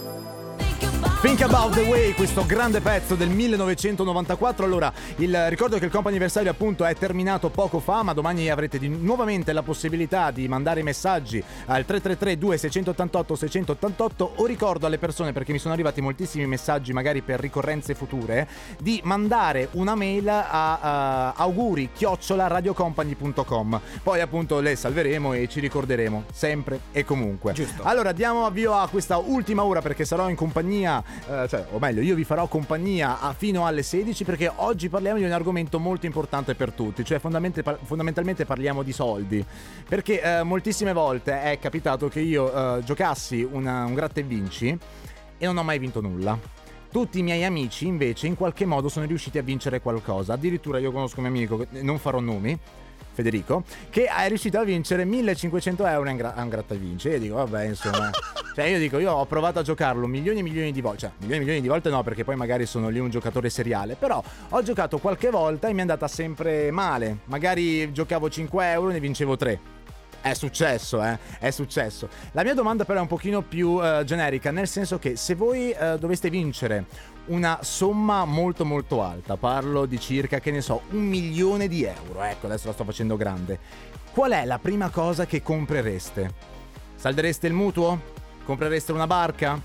Think 1.21 1.43
About 1.43 1.75
the 1.75 1.81
Way, 1.81 2.13
questo 2.13 2.47
grande 2.47 2.81
pezzo 2.81 3.17
del 3.17 3.29
1994. 3.29 4.65
Allora, 4.65 4.93
il 5.17 5.49
ricordo 5.49 5.77
che 5.77 5.87
il 5.87 5.91
compo 5.91 6.07
anniversario 6.07 6.49
appunto 6.49 6.85
è 6.85 6.95
terminato 6.95 7.51
poco 7.51 7.81
fa, 7.81 8.05
ma 8.05 8.13
domani 8.13 8.49
avrete 8.49 8.79
di- 8.79 8.89
nuovamente 8.89 9.53
la 9.53 9.65
possibilità 9.65 10.31
di 10.31 10.47
mandare 10.47 10.85
messaggi 10.85 11.43
al 11.67 11.85
333 11.85 12.39
2688 12.39 13.35
688 13.35 14.33
o 14.37 14.47
ricordo 14.47 14.87
alle 14.87 14.99
persone 14.99 15.33
perché 15.33 15.51
mi 15.51 15.59
sono 15.59 15.75
arrivati 15.75 16.01
moltissimi 16.01 16.47
messaggi 16.47 16.93
magari 16.93 17.21
per 17.21 17.41
ricorrenze 17.41 17.97
future 17.97 18.47
di 18.79 19.01
mandare 19.03 19.71
una 19.73 19.97
mail 19.97 20.29
a 20.29 21.35
uh, 21.37 21.43
auguri 21.43 21.91
radiocompany.com. 21.99 23.81
Poi 24.05 24.21
appunto 24.21 24.61
le 24.61 24.77
salveremo 24.77 25.33
e 25.33 25.49
ci 25.49 25.59
ricorderemo 25.59 26.27
sempre 26.33 26.79
e 26.93 27.05
comunque. 27.05 27.55
Giusto. 27.55 27.83
Allora 27.83 28.13
diamo 28.13 28.47
avvio 28.47 28.75
a 28.75 28.87
questa 28.87 29.17
ultima 29.17 29.65
ora 29.65 29.83
perché 29.83 30.05
sarò 30.05 30.29
in 30.29 30.37
compagnia, 30.37 31.03
eh, 31.29 31.47
cioè, 31.49 31.67
o 31.71 31.79
meglio, 31.79 32.01
io 32.01 32.15
vi 32.15 32.25
farò 32.25 32.47
compagnia 32.47 33.17
fino 33.37 33.67
alle 33.67 33.83
16 33.83 34.25
perché 34.25 34.51
oggi 34.57 34.89
parliamo 34.89 35.19
di 35.19 35.25
un 35.25 35.33
argomento 35.33 35.79
molto 35.79 36.07
importante 36.07 36.55
per 36.55 36.73
tutti, 36.73 37.05
cioè 37.05 37.19
fondamentalmente 37.19 38.45
parliamo 38.45 38.83
di 38.83 38.93
soldi. 38.93 39.45
Perché 39.89 40.21
eh, 40.23 40.43
moltissime 40.43 40.93
volte 40.93 41.43
è 41.43 41.59
capitato 41.59 42.09
che 42.09 42.21
io 42.21 42.77
eh, 42.79 42.85
giocassi 42.85 43.47
una- 43.51 43.85
un 43.85 43.95
gratta 43.95 44.21
e 44.21 44.23
vinci 44.23 44.79
e 45.39 45.47
non 45.47 45.57
ho 45.57 45.63
mai 45.63 45.79
vinto 45.79 46.01
nulla. 46.01 46.39
Tutti 46.91 47.19
i 47.19 47.23
miei 47.23 47.45
amici 47.45 47.87
invece 47.87 48.27
in 48.27 48.35
qualche 48.35 48.65
modo 48.65 48.89
sono 48.89 49.05
riusciti 49.05 49.37
a 49.37 49.43
vincere 49.43 49.81
qualcosa. 49.81 50.33
Addirittura 50.33 50.79
io 50.79 50.91
conosco 50.91 51.21
un 51.21 51.27
mio 51.31 51.37
amico, 51.37 51.67
non 51.83 51.99
farò 51.99 52.19
nomi, 52.19 52.59
Federico, 53.19 53.65
che 53.91 54.05
è 54.05 54.29
riuscito 54.29 54.61
a 54.61 54.65
vincere 54.65 55.05
1500 55.05 55.85
euro 55.87 56.09
in 56.09 56.17
gra- 56.17 56.35
a 56.35 56.43
un 56.43 56.49
gratta 56.49 56.75
e 56.75 56.79
vinci. 56.79 57.09
E 57.09 57.15
io 57.15 57.19
dico, 57.19 57.35
vabbè, 57.35 57.65
insomma. 57.65 58.11
cioè, 58.55 58.67
io 58.67 58.79
dico, 58.79 58.99
io 58.99 59.11
ho 59.11 59.27
provato 59.27 59.59
a 59.59 59.63
giocarlo 59.63 60.07
milioni 60.07 60.39
e 60.39 60.43
milioni 60.43 60.71
di 60.71 60.81
volte. 60.81 60.99
Cioè, 61.01 61.11
milioni 61.19 61.37
e 61.37 61.39
milioni 61.41 61.61
di 61.61 61.69
volte 61.69 61.91
no, 61.91 62.05
perché 62.05 62.23
poi 62.23 62.37
magari 62.37 62.65
sono 62.65 62.89
lì 62.89 63.01
un 63.01 63.11
giocatore 63.11 63.51
seriale. 63.51 63.97
Però 63.97 64.23
ho 64.51 64.63
giocato 64.63 64.99
qualche 64.99 65.31
volta 65.31 65.67
e 65.67 65.73
mi 65.73 65.79
è 65.79 65.81
andata 65.81 66.07
sempre 66.07 66.71
male. 66.71 67.19
Magari 67.25 67.91
giocavo 67.93 68.31
5 68.31 68.71
euro 68.71 68.91
e 68.91 68.93
ne 68.93 69.01
vincevo 69.01 69.37
3. 69.37 69.78
È 70.29 70.35
successo, 70.35 71.03
eh, 71.03 71.19
è 71.39 71.51
successo. 71.51 72.07
La 72.33 72.43
mia 72.43 72.53
domanda 72.53 72.85
però 72.85 72.99
è 72.99 73.03
un 73.03 73.09
pochino 73.09 73.41
più 73.41 73.83
eh, 73.83 74.03
generica, 74.05 74.51
nel 74.51 74.69
senso 74.69 74.99
che 74.99 75.17
se 75.17 75.35
voi 75.35 75.71
eh, 75.71 75.97
doveste 75.99 76.29
vincere 76.29 76.85
una 77.29 77.61
somma 77.63 78.27
molto 78.27 78.67
molto 78.67 79.03
alta, 79.03 79.39
parlo 79.39 79.87
di 79.87 79.99
circa, 79.99 80.39
che 80.39 80.51
ne 80.51 80.61
so, 80.61 80.83
un 80.91 81.07
milione 81.07 81.67
di 81.67 81.83
euro, 81.83 82.23
ecco, 82.23 82.45
adesso 82.45 82.67
la 82.67 82.75
sto 82.75 82.85
facendo 82.85 83.17
grande, 83.17 83.59
qual 84.13 84.33
è 84.33 84.45
la 84.45 84.59
prima 84.59 84.91
cosa 84.91 85.25
che 85.25 85.41
comprereste? 85.41 86.31
Saldereste 86.95 87.47
il 87.47 87.55
mutuo? 87.55 87.99
Comprereste 88.45 88.93
una 88.93 89.07
barca? 89.07 89.59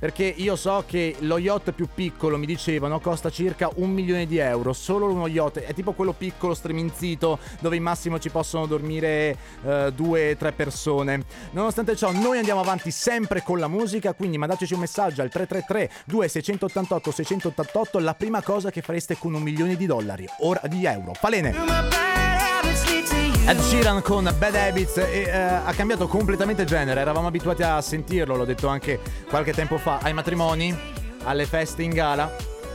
Perché 0.00 0.24
io 0.24 0.56
so 0.56 0.82
che 0.86 1.14
lo 1.20 1.36
yacht 1.36 1.72
più 1.72 1.86
piccolo, 1.94 2.38
mi 2.38 2.46
dicevano, 2.46 3.00
costa 3.00 3.28
circa 3.28 3.68
un 3.76 3.90
milione 3.90 4.26
di 4.26 4.38
euro. 4.38 4.72
Solo 4.72 5.12
uno 5.12 5.26
yacht, 5.26 5.58
è 5.58 5.74
tipo 5.74 5.92
quello 5.92 6.14
piccolo, 6.14 6.54
streminzito, 6.54 7.38
dove 7.60 7.76
in 7.76 7.82
massimo 7.82 8.18
ci 8.18 8.30
possono 8.30 8.64
dormire 8.64 9.36
eh, 9.62 9.92
due, 9.94 10.36
tre 10.38 10.52
persone. 10.52 11.22
Nonostante 11.50 11.94
ciò, 11.96 12.12
noi 12.12 12.38
andiamo 12.38 12.60
avanti 12.60 12.90
sempre 12.90 13.42
con 13.42 13.58
la 13.58 13.68
musica, 13.68 14.14
quindi 14.14 14.38
mandateci 14.38 14.72
un 14.72 14.80
messaggio 14.80 15.20
al 15.20 15.28
333 15.28 15.90
2688 16.06 17.10
688 17.10 17.98
la 17.98 18.14
prima 18.14 18.42
cosa 18.42 18.70
che 18.70 18.80
fareste 18.80 19.18
con 19.18 19.34
un 19.34 19.42
milione 19.42 19.76
di 19.76 19.84
dollari, 19.84 20.26
ora 20.38 20.62
di 20.66 20.86
euro. 20.86 21.12
Falene! 21.12 22.39
Ed 23.50 23.58
Sheeran 23.62 24.00
con 24.00 24.32
Bad 24.38 24.54
Habits 24.54 24.98
e, 24.98 25.22
eh, 25.26 25.32
ha 25.32 25.72
cambiato 25.72 26.06
completamente 26.06 26.64
genere, 26.64 27.00
eravamo 27.00 27.26
abituati 27.26 27.64
a 27.64 27.80
sentirlo, 27.80 28.36
l'ho 28.36 28.44
detto 28.44 28.68
anche 28.68 29.00
qualche 29.28 29.52
tempo 29.52 29.76
fa, 29.76 29.98
ai 30.00 30.12
matrimoni, 30.12 30.72
alle 31.24 31.46
feste 31.46 31.82
in 31.82 31.90
gala. 31.90 32.32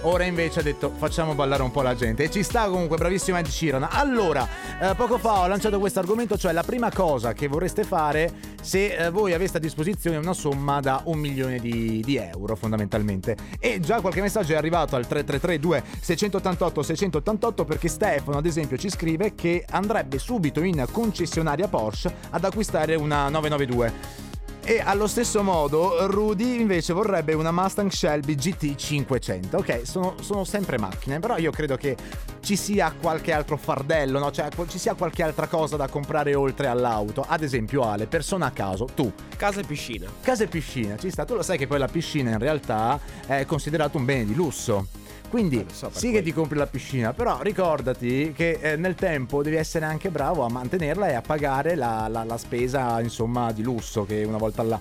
Ora 0.07 0.23
invece 0.23 0.59
ha 0.59 0.63
detto 0.63 0.91
facciamo 0.95 1.33
ballare 1.33 1.63
un 1.63 1.71
po' 1.71 1.81
la 1.81 1.95
gente 1.95 2.23
e 2.25 2.29
ci 2.29 2.43
sta 2.43 2.69
comunque, 2.69 2.95
bravissimo 2.95 3.39
Ed 3.39 3.47
Sheeran. 3.47 3.87
Allora, 3.89 4.47
eh, 4.79 4.93
poco 4.93 5.17
fa 5.17 5.39
ho 5.39 5.47
lanciato 5.47 5.79
questo 5.79 5.97
argomento, 5.97 6.37
cioè 6.37 6.51
la 6.51 6.61
prima 6.61 6.91
cosa 6.91 7.33
che 7.33 7.47
vorreste 7.47 7.83
fare 7.83 8.31
se 8.61 8.95
eh, 8.95 9.09
voi 9.09 9.33
aveste 9.33 9.57
a 9.57 9.59
disposizione 9.59 10.17
una 10.17 10.33
somma 10.33 10.79
da 10.79 11.01
un 11.05 11.17
milione 11.17 11.57
di, 11.57 12.03
di 12.05 12.17
euro 12.17 12.55
fondamentalmente. 12.55 13.35
E 13.59 13.79
già 13.79 13.99
qualche 13.99 14.21
messaggio 14.21 14.53
è 14.53 14.57
arrivato 14.57 14.95
al 14.95 15.07
3332 15.07 15.83
688 15.99 16.83
688 16.83 17.65
perché 17.65 17.87
Stefano 17.87 18.37
ad 18.37 18.45
esempio 18.45 18.77
ci 18.77 18.91
scrive 18.91 19.33
che 19.33 19.65
andrebbe 19.67 20.19
subito 20.19 20.61
in 20.61 20.85
concessionaria 20.91 21.67
Porsche 21.67 22.13
ad 22.29 22.43
acquistare 22.43 22.93
una 22.93 23.27
992. 23.29 24.34
E 24.67 24.81
allo 24.83 25.05
stesso 25.05 25.43
modo 25.43 26.07
Rudy 26.07 26.59
invece 26.59 26.91
vorrebbe 26.91 27.33
una 27.35 27.51
Mustang 27.51 27.91
Shelby 27.91 28.33
GT 28.33 28.73
500. 28.75 29.57
Ok, 29.57 29.81
sono, 29.83 30.15
sono 30.21 30.43
sempre 30.43 30.79
macchine, 30.79 31.19
però 31.19 31.37
io 31.37 31.51
credo 31.51 31.77
che 31.77 31.95
ci 32.39 32.55
sia 32.55 32.91
qualche 32.99 33.31
altro 33.31 33.57
fardello, 33.57 34.17
no? 34.17 34.31
Cioè 34.31 34.47
ci 34.67 34.79
sia 34.79 34.95
qualche 34.95 35.21
altra 35.21 35.45
cosa 35.45 35.75
da 35.75 35.87
comprare 35.87 36.33
oltre 36.33 36.65
all'auto. 36.65 37.23
Ad 37.27 37.43
esempio 37.43 37.83
Ale, 37.83 38.07
persona 38.07 38.47
a 38.47 38.51
caso, 38.51 38.85
tu, 38.85 39.11
Casa 39.37 39.59
e 39.61 39.65
piscina. 39.65 40.09
casa 40.21 40.45
e 40.45 40.47
piscina, 40.47 40.97
ci 40.97 41.11
sta. 41.11 41.25
Tu 41.25 41.35
lo 41.35 41.43
sai 41.43 41.59
che 41.59 41.67
poi 41.67 41.77
la 41.77 41.87
piscina 41.87 42.31
in 42.31 42.39
realtà 42.39 42.99
è 43.27 43.45
considerato 43.45 43.99
un 43.99 44.05
bene 44.05 44.25
di 44.25 44.33
lusso. 44.33 44.87
Quindi 45.29 45.65
so, 45.71 45.89
sì 45.91 46.05
che 46.05 46.09
quello. 46.11 46.23
ti 46.23 46.33
compri 46.33 46.57
la 46.57 46.67
piscina, 46.67 47.13
però 47.13 47.41
ricordati 47.41 48.31
che 48.35 48.59
eh, 48.61 48.75
nel 48.77 48.95
tempo 48.95 49.43
devi 49.43 49.57
essere 49.57 49.83
anche 49.85 50.09
bravo 50.09 50.45
a 50.45 50.49
mantenerla 50.49 51.09
e 51.09 51.13
a 51.13 51.21
pagare 51.21 51.75
la, 51.75 52.07
la- 52.07 52.23
la 52.23 52.37
spesa, 52.37 53.01
insomma, 53.01 53.51
di 53.51 53.61
lusso 53.63 54.05
che 54.05 54.23
una 54.23 54.37
volta 54.37 54.61
alla... 54.61 54.79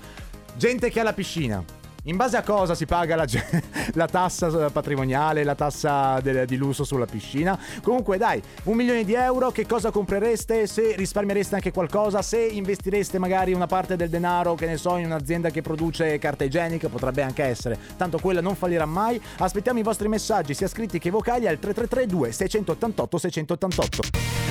Gente 0.56 0.90
che 0.90 1.00
ha 1.00 1.02
la 1.02 1.12
piscina. 1.12 1.64
In 2.06 2.16
base 2.16 2.36
a 2.36 2.42
cosa 2.42 2.74
si 2.74 2.84
paga 2.84 3.16
la, 3.16 3.24
la 3.94 4.06
tassa 4.06 4.66
eh, 4.66 4.70
patrimoniale, 4.70 5.42
la 5.42 5.54
tassa 5.54 6.20
del- 6.20 6.44
di 6.44 6.56
lusso 6.56 6.84
sulla 6.84 7.06
piscina. 7.06 7.58
Comunque 7.82 8.18
dai, 8.18 8.42
un 8.64 8.76
milione 8.76 9.04
di 9.04 9.14
euro, 9.14 9.50
che 9.50 9.66
cosa 9.66 9.90
comprereste? 9.90 10.66
Se 10.66 10.94
risparmiereste 10.96 11.54
anche 11.54 11.72
qualcosa, 11.72 12.20
se 12.20 12.42
investireste 12.44 13.18
magari 13.18 13.54
una 13.54 13.66
parte 13.66 13.96
del 13.96 14.10
denaro, 14.10 14.54
che 14.54 14.66
ne 14.66 14.76
so, 14.76 14.98
in 14.98 15.06
un'azienda 15.06 15.48
che 15.48 15.62
produce 15.62 16.18
carta 16.18 16.44
igienica, 16.44 16.88
potrebbe 16.88 17.22
anche 17.22 17.42
essere. 17.42 17.78
Tanto 17.96 18.18
quella 18.18 18.42
non 18.42 18.54
fallirà 18.54 18.84
mai. 18.84 19.18
Aspettiamo 19.38 19.78
i 19.78 19.82
vostri 19.82 20.08
messaggi, 20.08 20.52
sia 20.52 20.68
scritti 20.68 20.98
che 20.98 21.08
vocali 21.08 21.46
al 21.46 21.58
3332 21.58 22.32
688 22.32 23.18
688. 23.18 24.02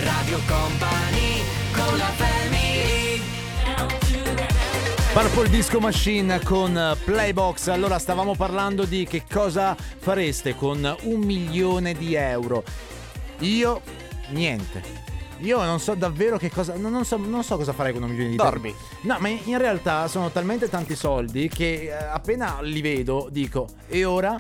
Radio 0.04 0.40
Company 0.48 1.44
con 1.72 1.98
la 2.00 2.06
family 2.06 2.33
Purple 5.14 5.48
Disco 5.48 5.80
Machine 5.80 6.42
con 6.44 6.76
eh, 6.76 6.96
Playbox. 7.06 7.68
Allora, 7.68 8.00
stavamo 8.00 8.36
parlando 8.36 8.84
di 8.84 9.06
che 9.06 9.26
cosa 9.32 9.76
fareste 9.76 10.56
con 10.56 10.98
un 11.04 11.20
milione 11.20 11.94
di 11.94 12.16
euro. 12.16 12.64
Io, 13.42 13.82
niente. 14.30 14.82
Io 15.42 15.64
non 15.64 15.80
so 15.80 15.94
davvero 15.94 16.38
che 16.40 16.50
cosa. 16.50 16.76
Non, 16.78 17.06
so, 17.06 17.18
non 17.18 17.44
so 17.44 17.58
cosa 17.58 17.74
farei 17.74 17.94
con 17.94 18.02
un 18.02 18.10
milione 18.10 18.32
di 18.32 18.38
euro. 18.38 18.50
Dormi. 18.50 18.76
No, 19.02 19.18
ma 19.20 19.28
in 19.30 19.60
realtà 19.60 20.08
sono 20.08 20.32
talmente 20.32 20.68
tanti 20.68 20.96
soldi 20.96 21.48
che 21.48 21.84
eh, 21.84 21.92
appena 21.92 22.58
li 22.62 22.82
vedo 22.82 23.28
dico, 23.30 23.68
e 23.88 24.06
ora? 24.06 24.36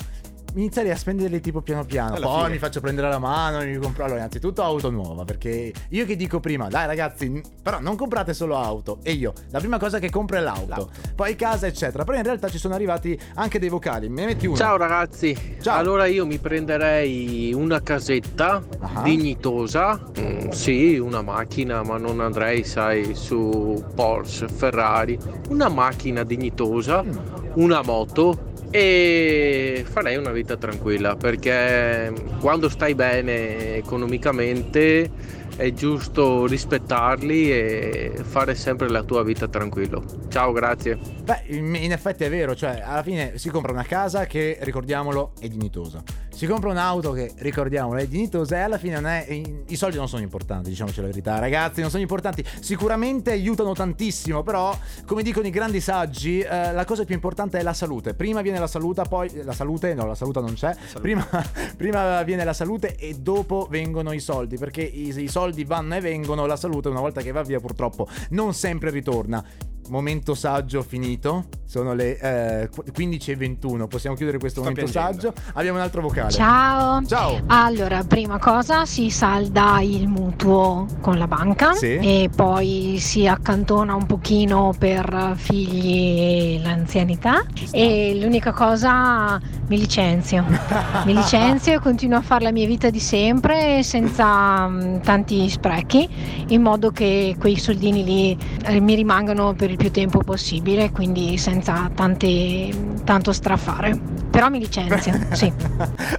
Inizierei 0.56 0.92
a 0.92 0.96
spenderli 0.96 1.42
tipo 1.42 1.62
piano 1.62 1.84
piano. 1.84 2.16
Alla 2.16 2.26
Poi 2.28 2.38
fine. 2.42 2.50
mi 2.54 2.58
faccio 2.60 2.80
prendere 2.80 3.10
la 3.10 3.20
mano 3.20 3.62
e 3.62 3.66
mi 3.66 3.78
compro. 3.78 4.04
Allora, 4.04 4.20
innanzitutto 4.20 4.62
auto 4.64 4.90
nuova. 4.92 5.24
Perché 5.26 5.74
io 5.90 6.06
che 6.06 6.16
dico 6.16 6.40
prima, 6.40 6.68
dai 6.68 6.86
ragazzi, 6.86 7.28
n- 7.30 7.42
però 7.62 7.80
non 7.80 7.96
comprate 7.96 8.34
solo 8.34 8.56
auto. 8.58 9.00
E 9.04 9.14
io, 9.14 9.34
la 9.50 9.60
prima 9.60 9.80
cosa 9.80 9.98
che 10.00 10.10
compro 10.10 10.38
è 10.38 10.42
l'auto. 10.42 10.66
L'auto. 10.68 10.90
Poi 11.16 11.36
casa, 11.36 11.66
eccetera. 11.68 12.04
Però 12.04 12.18
in 12.18 12.24
realtà 12.24 12.50
ci 12.50 12.58
sono 12.60 12.74
arrivati 12.76 13.20
anche 13.36 13.58
dei 13.60 13.70
vocali. 13.70 14.10
Me 14.10 14.22
ne 14.22 14.28
metti 14.28 14.46
uno. 14.46 14.56
Ciao 14.58 14.78
ragazzi, 14.78 15.58
Ciao. 15.62 15.78
allora 15.78 16.06
io 16.06 16.26
mi 16.26 16.38
prenderei 16.38 17.52
una 17.54 17.82
casetta 17.82 18.62
Ah. 18.80 19.02
dignitosa, 19.04 20.12
Mm, 20.20 20.50
sì, 20.50 20.98
una 20.98 21.22
macchina, 21.22 21.82
ma 21.84 21.98
non 21.98 22.20
andrei, 22.20 22.64
sai, 22.64 23.16
su 23.16 23.84
Porsche, 23.96 24.48
Ferrari, 24.48 25.18
una 25.50 25.70
macchina 25.70 26.24
dignitosa, 26.24 27.02
Mm. 27.02 27.12
una 27.56 27.82
moto 27.82 28.52
e 28.76 29.86
farei 29.88 30.16
una 30.16 30.32
vita 30.32 30.58
tranquilla 30.58 31.16
perché 31.16 32.12
quando 32.40 32.70
stai 32.70 32.96
bene 32.96 33.76
economicamente 33.76 35.08
è 35.56 35.72
giusto 35.74 36.46
rispettarli 36.48 37.52
e 37.52 38.14
fare 38.24 38.56
sempre 38.56 38.90
la 38.90 39.04
tua 39.04 39.24
vita 39.24 39.48
tranquillo. 39.48 40.04
Ciao, 40.30 40.52
grazie. 40.52 40.98
Beh, 41.24 41.44
in 41.48 41.92
effetti 41.92 42.24
è 42.24 42.30
vero, 42.30 42.56
cioè 42.56 42.82
alla 42.84 43.04
fine 43.04 43.38
si 43.38 43.50
compra 43.50 43.72
una 43.72 43.84
casa 43.84 44.26
che, 44.26 44.58
ricordiamolo, 44.62 45.34
è 45.40 45.48
dignitosa. 45.48 46.02
Si 46.34 46.48
compra 46.48 46.72
un'auto 46.72 47.12
che, 47.12 47.32
ricordiamolo, 47.38 48.00
è 48.00 48.08
dignitosa 48.08 48.58
e 48.58 48.60
alla 48.62 48.80
fine 48.80 48.96
non 48.96 49.06
è, 49.06 49.26
i, 49.30 49.76
soldi 49.76 49.98
non 49.98 50.08
sono 50.08 50.24
importanti, 50.24 50.70
diciamoci 50.70 51.00
la 51.00 51.08
verità, 51.08 51.38
ragazzi, 51.38 51.82
non 51.82 51.92
sono 51.92 52.02
importanti. 52.02 52.44
Sicuramente 52.60 53.32
aiutano 53.32 53.74
tantissimo, 53.74 54.42
però, 54.42 54.76
come 55.06 55.22
dicono 55.22 55.46
i 55.46 55.52
grandi 55.52 55.80
saggi, 55.80 56.40
eh, 56.40 56.74
la 56.74 56.86
cosa 56.86 57.06
più 57.06 57.14
importante 57.14 57.60
è 57.60 57.62
la 57.62 57.74
salute. 57.74 58.16
Prima 58.16 58.42
viene 58.42 58.58
la 58.58 58.68
salute, 58.68 59.04
poi 59.08 59.30
la 59.44 59.54
salute, 59.54 59.94
no, 59.94 60.08
la 60.08 60.16
salute 60.16 60.40
non 60.40 60.54
c'è. 60.56 60.76
Prima, 61.00 61.26
prima 61.78 62.24
viene 62.24 62.44
la 62.44 62.54
salute 62.54 62.96
e 62.96 63.14
dopo 63.14 63.68
vengono 63.70 64.12
i 64.12 64.20
soldi, 64.20 64.58
perché 64.58 64.82
i, 64.82 65.16
i 65.16 65.28
soldi 65.28 65.43
vanno 65.66 65.96
e 65.96 66.00
vengono, 66.00 66.46
la 66.46 66.56
salute 66.56 66.88
una 66.88 67.02
volta 67.02 67.22
che 67.22 67.32
va 67.32 67.42
via 67.44 67.60
purtroppo 67.60 68.08
non 68.30 68.54
sempre 68.54 68.90
ritorna. 68.90 69.44
Momento 69.90 70.34
saggio 70.34 70.82
finito, 70.82 71.48
sono 71.74 71.96
le 71.96 72.20
eh, 72.20 72.70
15.21, 72.70 73.88
possiamo 73.88 74.16
chiudere 74.16 74.38
questo 74.38 74.62
Sto 74.62 74.70
momento 74.70 74.92
piangendo. 74.92 75.34
saggio. 75.34 75.52
Abbiamo 75.56 75.80
un 75.80 75.84
altro 75.84 76.02
vocale. 76.04 76.30
Ciao. 76.30 77.04
Ciao. 77.04 77.42
Allora, 77.48 78.04
prima 78.04 78.38
cosa 78.38 78.86
si 78.86 79.10
salda 79.10 79.80
il 79.82 80.08
mutuo 80.08 80.86
con 81.02 81.18
la 81.18 81.26
banca 81.26 81.74
Sì. 81.74 81.96
e 81.96 82.30
poi 82.36 82.98
si 83.00 83.26
accantona 83.26 83.96
un 83.96 84.06
pochino 84.06 84.76
per 84.78 85.34
figli 85.36 86.58
e 86.58 86.60
l'anzianità 86.62 87.44
e 87.72 88.20
l'unica 88.22 88.52
cosa 88.52 89.42
mi 89.66 89.78
licenzio. 89.80 90.46
mi 91.06 91.16
licenzio 91.16 91.74
e 91.74 91.80
continuo 91.80 92.20
a 92.20 92.22
fare 92.22 92.44
la 92.44 92.52
mia 92.52 92.68
vita 92.68 92.92
di 92.92 93.00
sempre 93.00 93.82
senza 93.82 94.68
mm, 94.68 95.00
tanti 95.00 95.50
sprechi 95.50 96.08
in 96.50 96.62
modo 96.62 96.92
che 96.92 97.36
quei 97.40 97.58
soldini 97.58 98.04
lì 98.04 98.38
eh, 98.66 98.80
mi 98.80 98.94
rimangano 98.94 99.54
per 99.54 99.72
il 99.72 99.78
più 99.78 99.90
tempo 99.90 100.20
possibile, 100.20 100.92
quindi 100.92 101.40
senza 101.40 101.63
tanti, 101.64 102.74
tanto 103.04 103.32
strafare. 103.32 104.23
Però 104.34 104.50
mi 104.50 104.58
licenzio, 104.58 105.14
sì. 105.34 105.54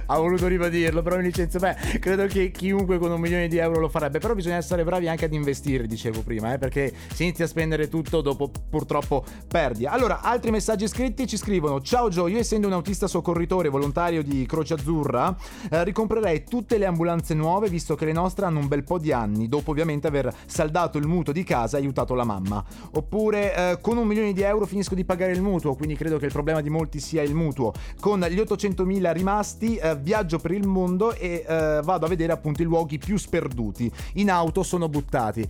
ha 0.05 0.17
voluto 0.17 0.47
ribadirlo, 0.47 1.01
però 1.01 1.17
mi 1.17 1.23
licenzio. 1.23 1.59
Beh, 1.59 1.99
credo 1.99 2.27
che 2.27 2.49
chiunque 2.49 2.97
con 2.97 3.11
un 3.11 3.19
milione 3.19 3.49
di 3.49 3.57
euro 3.57 3.81
lo 3.81 3.89
farebbe. 3.89 4.19
Però 4.19 4.33
bisogna 4.33 4.55
essere 4.55 4.85
bravi 4.85 5.09
anche 5.09 5.25
ad 5.25 5.33
investire, 5.33 5.85
dicevo 5.85 6.21
prima, 6.21 6.53
eh, 6.53 6.57
perché 6.57 6.93
se 7.13 7.23
inizi 7.23 7.43
a 7.43 7.47
spendere 7.47 7.89
tutto, 7.89 8.21
dopo 8.21 8.49
purtroppo 8.69 9.25
perdi. 9.49 9.85
Allora, 9.85 10.21
altri 10.21 10.49
messaggi 10.51 10.87
scritti 10.87 11.27
ci 11.27 11.35
scrivono: 11.35 11.81
Ciao 11.81 12.07
Gio, 12.07 12.27
io 12.27 12.39
essendo 12.39 12.67
un 12.67 12.73
autista 12.73 13.05
soccorritore 13.05 13.67
volontario 13.67 14.23
di 14.23 14.45
Croce 14.45 14.75
Azzurra, 14.75 15.35
eh, 15.69 15.83
ricomprerei 15.83 16.45
tutte 16.45 16.77
le 16.77 16.85
ambulanze 16.85 17.33
nuove, 17.33 17.67
visto 17.67 17.95
che 17.95 18.05
le 18.05 18.13
nostre 18.13 18.45
hanno 18.45 18.59
un 18.59 18.69
bel 18.69 18.85
po' 18.85 18.97
di 18.97 19.11
anni, 19.11 19.49
dopo 19.49 19.71
ovviamente 19.71 20.07
aver 20.07 20.33
saldato 20.45 20.97
il 20.97 21.05
mutuo 21.05 21.33
di 21.33 21.43
casa 21.43 21.75
e 21.75 21.81
aiutato 21.81 22.15
la 22.15 22.23
mamma. 22.23 22.63
Oppure 22.93 23.53
eh, 23.53 23.77
con 23.81 23.97
un 23.97 24.07
milione 24.07 24.31
di 24.31 24.41
euro 24.41 24.65
finisco 24.65 24.95
di 24.95 25.03
pagare 25.03 25.33
il 25.33 25.41
mutuo, 25.41 25.75
quindi 25.75 25.97
credo 25.97 26.17
che 26.17 26.27
il 26.27 26.31
problema 26.31 26.61
di 26.61 26.69
molti 26.69 27.01
sia 27.01 27.21
il 27.21 27.35
mutuo. 27.35 27.73
Con 28.05 28.19
gli 28.19 28.39
800.000 28.39 29.13
rimasti 29.13 29.77
eh, 29.77 29.95
viaggio 29.95 30.37
per 30.37 30.51
il 30.51 30.67
mondo 30.67 31.15
e 31.15 31.43
eh, 31.43 31.79
vado 31.83 32.05
a 32.05 32.07
vedere 32.07 32.33
appunto 32.33 32.61
i 32.61 32.65
luoghi 32.65 32.99
più 32.99 33.17
sperduti. 33.17 33.91
In 34.13 34.29
auto 34.29 34.61
sono 34.61 34.87
buttati. 34.87 35.43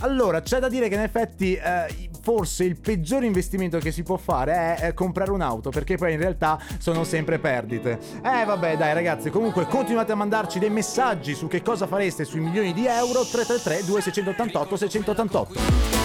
Allora, 0.00 0.42
c'è 0.42 0.58
da 0.58 0.68
dire 0.68 0.90
che 0.90 0.94
in 0.96 1.00
effetti 1.00 1.54
eh, 1.54 2.10
forse 2.20 2.64
il 2.64 2.78
peggior 2.78 3.24
investimento 3.24 3.78
che 3.78 3.90
si 3.92 4.02
può 4.02 4.18
fare 4.18 4.52
è, 4.52 4.88
eh, 4.88 4.92
comprare 4.92 5.30
un'auto, 5.30 5.70
perché 5.70 5.96
poi 5.96 6.12
in 6.12 6.18
realtà 6.18 6.60
sono 6.76 7.02
sempre 7.02 7.38
perdite. 7.38 7.98
Eh 8.22 8.44
vabbè, 8.44 8.76
dai 8.76 8.92
ragazzi, 8.92 9.30
comunque 9.30 9.66
continuate 9.66 10.12
a 10.12 10.16
mandarci 10.16 10.58
dei 10.58 10.68
messaggi 10.68 11.34
su 11.34 11.48
che 11.48 11.62
cosa 11.62 11.86
fareste 11.86 12.26
sui 12.26 12.40
milioni 12.40 12.74
di 12.74 12.84
euro 12.84 13.22
333 13.22 13.86
2688 13.86 14.76
688. 14.76 16.02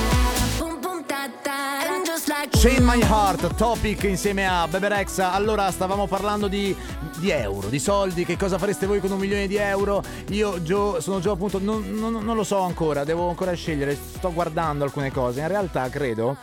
Chain 2.20 2.84
My 2.84 3.00
Heart, 3.00 3.54
Topic 3.54 4.02
insieme 4.06 4.48
a 4.48 4.68
Beberex. 4.68 5.20
Allora, 5.20 5.70
stavamo 5.70 6.08
parlando 6.08 6.48
di, 6.48 6.76
di 7.20 7.30
euro, 7.30 7.68
di 7.68 7.78
soldi. 7.78 8.26
Che 8.26 8.36
cosa 8.36 8.58
fareste 8.58 8.88
voi 8.88 9.00
con 9.00 9.12
un 9.12 9.20
milione 9.20 9.46
di 9.46 9.56
euro? 9.58 10.02
Io, 10.30 10.60
Gio, 10.64 11.00
sono 11.00 11.20
Gio, 11.20 11.34
appunto, 11.34 11.60
non, 11.60 11.88
non- 11.92 12.24
non 12.24 12.36
lo 12.36 12.44
so 12.44 12.62
ancora, 12.62 13.04
devo 13.04 13.30
ancora 13.30 13.54
scegliere. 13.54 13.96
Sto 13.96 14.34
guardando 14.34 14.84
alcune 14.84 15.12
cose. 15.12 15.42
In 15.42 15.48
realtà, 15.48 15.88
credo 15.90 16.36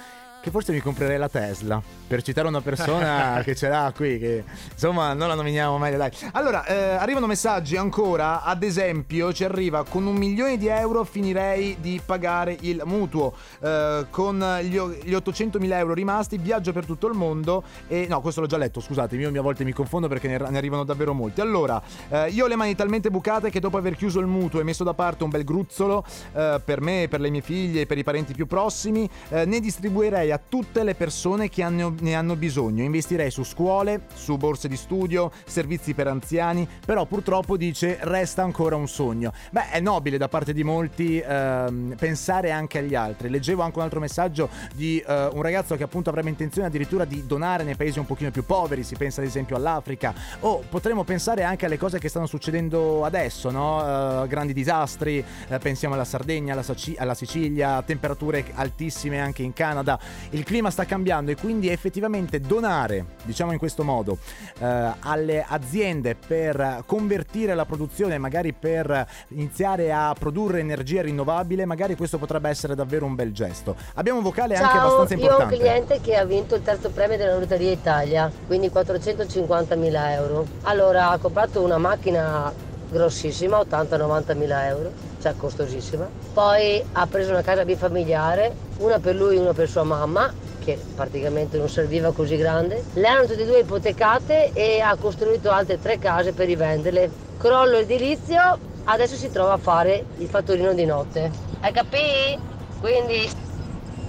che 0.44 0.50
forse 0.50 0.72
mi 0.72 0.80
comprerei 0.80 1.16
la 1.16 1.30
Tesla. 1.30 1.82
Per 2.06 2.22
citare 2.22 2.46
una 2.46 2.60
persona 2.60 3.40
che 3.42 3.54
ce 3.54 3.66
l'ha 3.66 3.90
qui, 3.96 4.18
che 4.18 4.44
insomma 4.70 5.14
non 5.14 5.28
la 5.28 5.34
nominiamo 5.34 5.78
meglio, 5.78 5.96
dai. 5.96 6.10
Allora, 6.32 6.66
eh, 6.66 6.96
arrivano 6.96 7.26
messaggi 7.26 7.78
ancora. 7.78 8.42
Ad 8.42 8.62
esempio, 8.62 9.32
ci 9.32 9.42
arriva 9.42 9.84
con 9.88 10.04
un 10.04 10.14
milione 10.14 10.58
di 10.58 10.66
euro 10.66 11.02
finirei 11.04 11.78
di 11.80 11.98
pagare 12.04 12.58
il 12.60 12.82
mutuo. 12.84 13.32
Eh, 13.58 14.04
con 14.10 14.58
gli, 14.60 14.78
gli 14.78 15.14
800.000 15.14 15.72
euro 15.72 15.94
rimasti, 15.94 16.36
viaggio 16.36 16.74
per 16.74 16.84
tutto 16.84 17.06
il 17.06 17.14
mondo. 17.14 17.62
E 17.88 18.06
no, 18.06 18.20
questo 18.20 18.42
l'ho 18.42 18.46
già 18.46 18.58
letto, 18.58 18.80
scusatemi, 18.80 19.22
io 19.22 19.38
a 19.38 19.42
volte 19.42 19.64
mi 19.64 19.72
confondo 19.72 20.08
perché 20.08 20.28
ne, 20.28 20.36
ne 20.36 20.58
arrivano 20.58 20.84
davvero 20.84 21.14
molti. 21.14 21.40
Allora, 21.40 21.80
eh, 22.10 22.28
io 22.28 22.44
ho 22.44 22.48
le 22.48 22.56
mani 22.56 22.74
talmente 22.74 23.10
bucate 23.10 23.48
che 23.48 23.60
dopo 23.60 23.78
aver 23.78 23.96
chiuso 23.96 24.20
il 24.20 24.26
mutuo 24.26 24.60
e 24.60 24.62
messo 24.62 24.84
da 24.84 24.92
parte 24.92 25.24
un 25.24 25.30
bel 25.30 25.44
gruzzolo 25.44 26.04
eh, 26.34 26.60
per 26.62 26.82
me, 26.82 27.06
per 27.08 27.20
le 27.20 27.30
mie 27.30 27.40
figlie 27.40 27.80
e 27.80 27.86
per 27.86 27.96
i 27.96 28.04
parenti 28.04 28.34
più 28.34 28.46
prossimi, 28.46 29.08
eh, 29.30 29.46
ne 29.46 29.58
distribuirei 29.58 30.32
a 30.34 30.40
tutte 30.46 30.82
le 30.82 30.94
persone 30.94 31.48
che 31.48 31.62
hanno- 31.62 31.94
ne 32.00 32.14
hanno 32.14 32.36
bisogno. 32.36 32.82
Investirei 32.82 33.30
su 33.30 33.44
scuole, 33.44 34.02
su 34.14 34.36
borse 34.36 34.68
di 34.68 34.76
studio, 34.76 35.30
servizi 35.44 35.94
per 35.94 36.08
anziani, 36.08 36.68
però 36.84 37.04
purtroppo 37.06 37.56
dice 37.56 37.98
resta 38.02 38.42
ancora 38.42 38.76
un 38.76 38.88
sogno. 38.88 39.32
Beh, 39.50 39.70
è 39.70 39.80
nobile 39.80 40.18
da 40.18 40.28
parte 40.28 40.52
di 40.52 40.64
molti 40.64 41.18
ehm, 41.18 41.94
pensare 41.98 42.50
anche 42.50 42.78
agli 42.78 42.94
altri. 42.94 43.28
Leggevo 43.30 43.62
anche 43.62 43.78
un 43.78 43.84
altro 43.84 44.00
messaggio 44.00 44.48
di 44.74 44.98
eh, 44.98 45.28
un 45.32 45.42
ragazzo 45.42 45.76
che 45.76 45.84
appunto 45.84 46.10
avrebbe 46.10 46.28
intenzione 46.28 46.66
addirittura 46.66 47.04
di 47.04 47.26
donare 47.26 47.62
nei 47.62 47.76
paesi 47.76 47.98
un 47.98 48.06
pochino 48.06 48.30
più 48.30 48.44
poveri, 48.44 48.82
si 48.82 48.96
pensa 48.96 49.20
ad 49.20 49.26
esempio 49.26 49.56
all'Africa, 49.56 50.12
o 50.40 50.62
potremmo 50.68 51.04
pensare 51.04 51.44
anche 51.44 51.66
alle 51.66 51.78
cose 51.78 51.98
che 51.98 52.08
stanno 52.08 52.26
succedendo 52.26 53.04
adesso, 53.04 53.50
no? 53.50 54.24
Eh, 54.24 54.28
grandi 54.28 54.52
disastri, 54.52 55.24
eh, 55.48 55.58
pensiamo 55.58 55.94
alla 55.94 56.04
Sardegna, 56.04 56.52
alla, 56.52 56.62
Saci- 56.62 56.96
alla 56.98 57.14
Sicilia, 57.14 57.82
temperature 57.82 58.44
altissime 58.54 59.20
anche 59.20 59.42
in 59.42 59.52
Canada 59.52 59.98
il 60.30 60.44
clima 60.44 60.70
sta 60.70 60.84
cambiando 60.84 61.30
e 61.30 61.36
quindi 61.36 61.68
effettivamente 61.68 62.40
donare, 62.40 63.04
diciamo 63.22 63.52
in 63.52 63.58
questo 63.58 63.84
modo, 63.84 64.18
eh, 64.58 64.92
alle 65.00 65.44
aziende 65.46 66.14
per 66.14 66.82
convertire 66.86 67.54
la 67.54 67.64
produzione, 67.64 68.18
magari 68.18 68.52
per 68.52 69.06
iniziare 69.28 69.92
a 69.92 70.14
produrre 70.18 70.60
energia 70.60 71.02
rinnovabile, 71.02 71.64
magari 71.64 71.96
questo 71.96 72.18
potrebbe 72.18 72.48
essere 72.48 72.74
davvero 72.74 73.06
un 73.06 73.14
bel 73.14 73.32
gesto. 73.32 73.76
Abbiamo 73.94 74.18
un 74.18 74.24
vocale 74.24 74.56
anche 74.56 74.76
Ciao, 74.76 74.86
abbastanza 74.86 75.14
io 75.14 75.20
ho 75.20 75.36
un 75.36 75.42
importante. 75.42 75.56
cliente 75.58 76.00
che 76.00 76.16
ha 76.16 76.24
vinto 76.24 76.54
il 76.54 76.62
terzo 76.62 76.90
premio 76.90 77.16
della 77.16 77.38
Lotteria 77.38 77.70
Italia, 77.70 78.30
quindi 78.46 78.70
450 78.70 79.74
mila 79.76 80.12
euro. 80.12 80.46
Allora 80.62 81.10
ha 81.10 81.18
comprato 81.18 81.62
una 81.62 81.78
macchina 81.78 82.52
grossissima, 82.88 83.58
80-90 83.58 84.36
mila 84.36 84.66
euro, 84.66 84.92
cioè 85.20 85.34
costosissima. 85.36 86.08
Poi 86.32 86.82
ha 86.92 87.06
preso 87.06 87.30
una 87.30 87.42
casa 87.42 87.64
bifamiliare, 87.64 88.52
una 88.78 88.98
per 88.98 89.14
lui 89.14 89.36
e 89.36 89.40
una 89.40 89.52
per 89.52 89.68
sua 89.68 89.84
mamma, 89.84 90.32
che 90.64 90.78
praticamente 90.94 91.58
non 91.58 91.68
serviva 91.68 92.12
così 92.12 92.36
grande. 92.36 92.82
Le 92.94 93.06
hanno 93.06 93.26
tutte 93.26 93.42
e 93.42 93.46
due 93.46 93.60
ipotecate 93.60 94.52
e 94.52 94.80
ha 94.80 94.96
costruito 94.96 95.50
altre 95.50 95.80
tre 95.80 95.98
case 95.98 96.32
per 96.32 96.46
rivenderle. 96.46 97.10
Crollo 97.38 97.76
edilizio, 97.76 98.58
adesso 98.84 99.14
si 99.14 99.30
trova 99.30 99.52
a 99.52 99.58
fare 99.58 100.04
il 100.18 100.28
fattorino 100.28 100.72
di 100.72 100.86
notte. 100.86 101.30
Hai 101.60 101.72
capito? 101.72 102.52
Quindi 102.80 103.28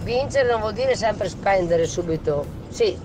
vincere 0.03 0.49
non 0.49 0.59
vuol 0.59 0.73
dire 0.73 0.95
sempre 0.95 1.29
spendere 1.29 1.85
subito. 1.85 2.45
Sì, 2.69 2.97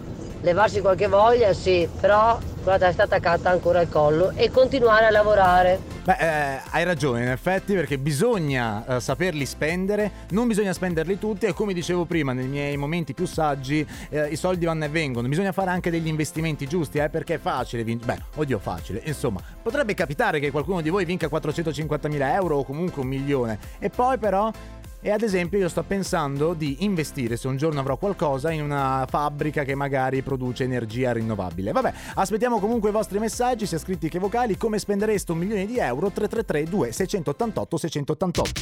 levarsi 0.43 0.81
qualche 0.81 1.07
voglia, 1.07 1.53
sì, 1.53 1.89
però 2.01 2.39
con 2.63 2.73
la 2.73 2.79
testa 2.79 3.05
attaccata 3.05 3.51
ancora 3.51 3.81
al 3.81 3.89
collo 3.89 4.33
e 4.35 4.51
continuare 4.51 5.07
a 5.07 5.11
lavorare. 5.11 5.81
Beh, 6.03 6.17
eh, 6.19 6.61
hai 6.71 6.85
ragione 6.85 7.23
in 7.23 7.29
effetti 7.29 7.75
perché 7.75 7.99
bisogna 7.99 8.85
eh, 8.97 9.01
saperli 9.01 9.45
spendere, 9.45 10.11
non 10.31 10.49
bisogna 10.49 10.73
spenderli 10.73 11.19
tutti 11.19 11.47
e 11.47 11.53
come 11.53 11.73
dicevo 11.73 12.05
prima 12.05 12.33
nei 12.33 12.47
miei 12.47 12.77
momenti 12.77 13.13
più 13.13 13.27
saggi 13.27 13.87
eh, 14.09 14.29
i 14.29 14.37
soldi 14.37 14.65
vanno 14.65 14.85
e 14.85 14.89
vengono, 14.89 15.29
bisogna 15.29 15.53
fare 15.53 15.71
anche 15.71 15.91
degli 15.91 16.07
investimenti 16.07 16.67
giusti 16.67 16.99
eh, 16.99 17.09
perché 17.11 17.35
è 17.35 17.39
facile 17.39 17.85
vincere, 17.85 18.15
beh 18.15 18.41
oddio 18.41 18.59
facile, 18.59 19.03
insomma 19.05 19.41
potrebbe 19.63 19.95
capitare 19.95 20.41
che 20.41 20.51
qualcuno 20.51 20.81
di 20.81 20.89
voi 20.89 21.05
vinca 21.05 21.27
450.000 21.27 22.35
euro 22.35 22.57
o 22.59 22.65
comunque 22.65 23.03
un 23.03 23.09
milione 23.09 23.59
e 23.79 23.91
poi 23.91 24.19
però 24.19 24.51
e 25.01 25.11
ad 25.11 25.23
esempio 25.23 25.59
io 25.59 25.69
sto 25.69 25.83
pensando 25.83 26.55
di 26.55 26.79
investire, 26.81 27.37
se 27.37 27.49
un 27.49 27.57
giorno 27.57 27.81
avrò 27.81 27.97
qualcosa, 27.97 28.51
in 28.51 28.63
una 28.63 29.07
fabbrica 29.09 29.65
che 29.65 29.75
magari 29.75 30.23
produce 30.23 30.65
energia 30.65 31.13
rinnovabile. 31.13 31.73
Vabbè, 31.73 31.93
aspettiamo 32.15 32.59
comunque 32.59 32.91
i 32.91 32.93
vostri 32.93 33.19
messaggi, 33.19 33.67
sia 33.67 33.79
scritti 33.79 34.09
che 34.09 34.19
vocali, 34.19 34.57
come 34.57 34.79
spendereste 34.79 35.33
un 35.33 35.39
milione 35.39 35.67
di 35.67 35.79
euro 35.79 36.11
333 36.11 36.65
2688 36.65 37.77
688. 37.77 38.53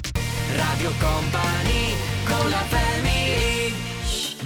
Radio 0.54 0.90
Company 0.98 1.94
con 2.24 2.48
la 2.48 2.56
family 2.56 2.87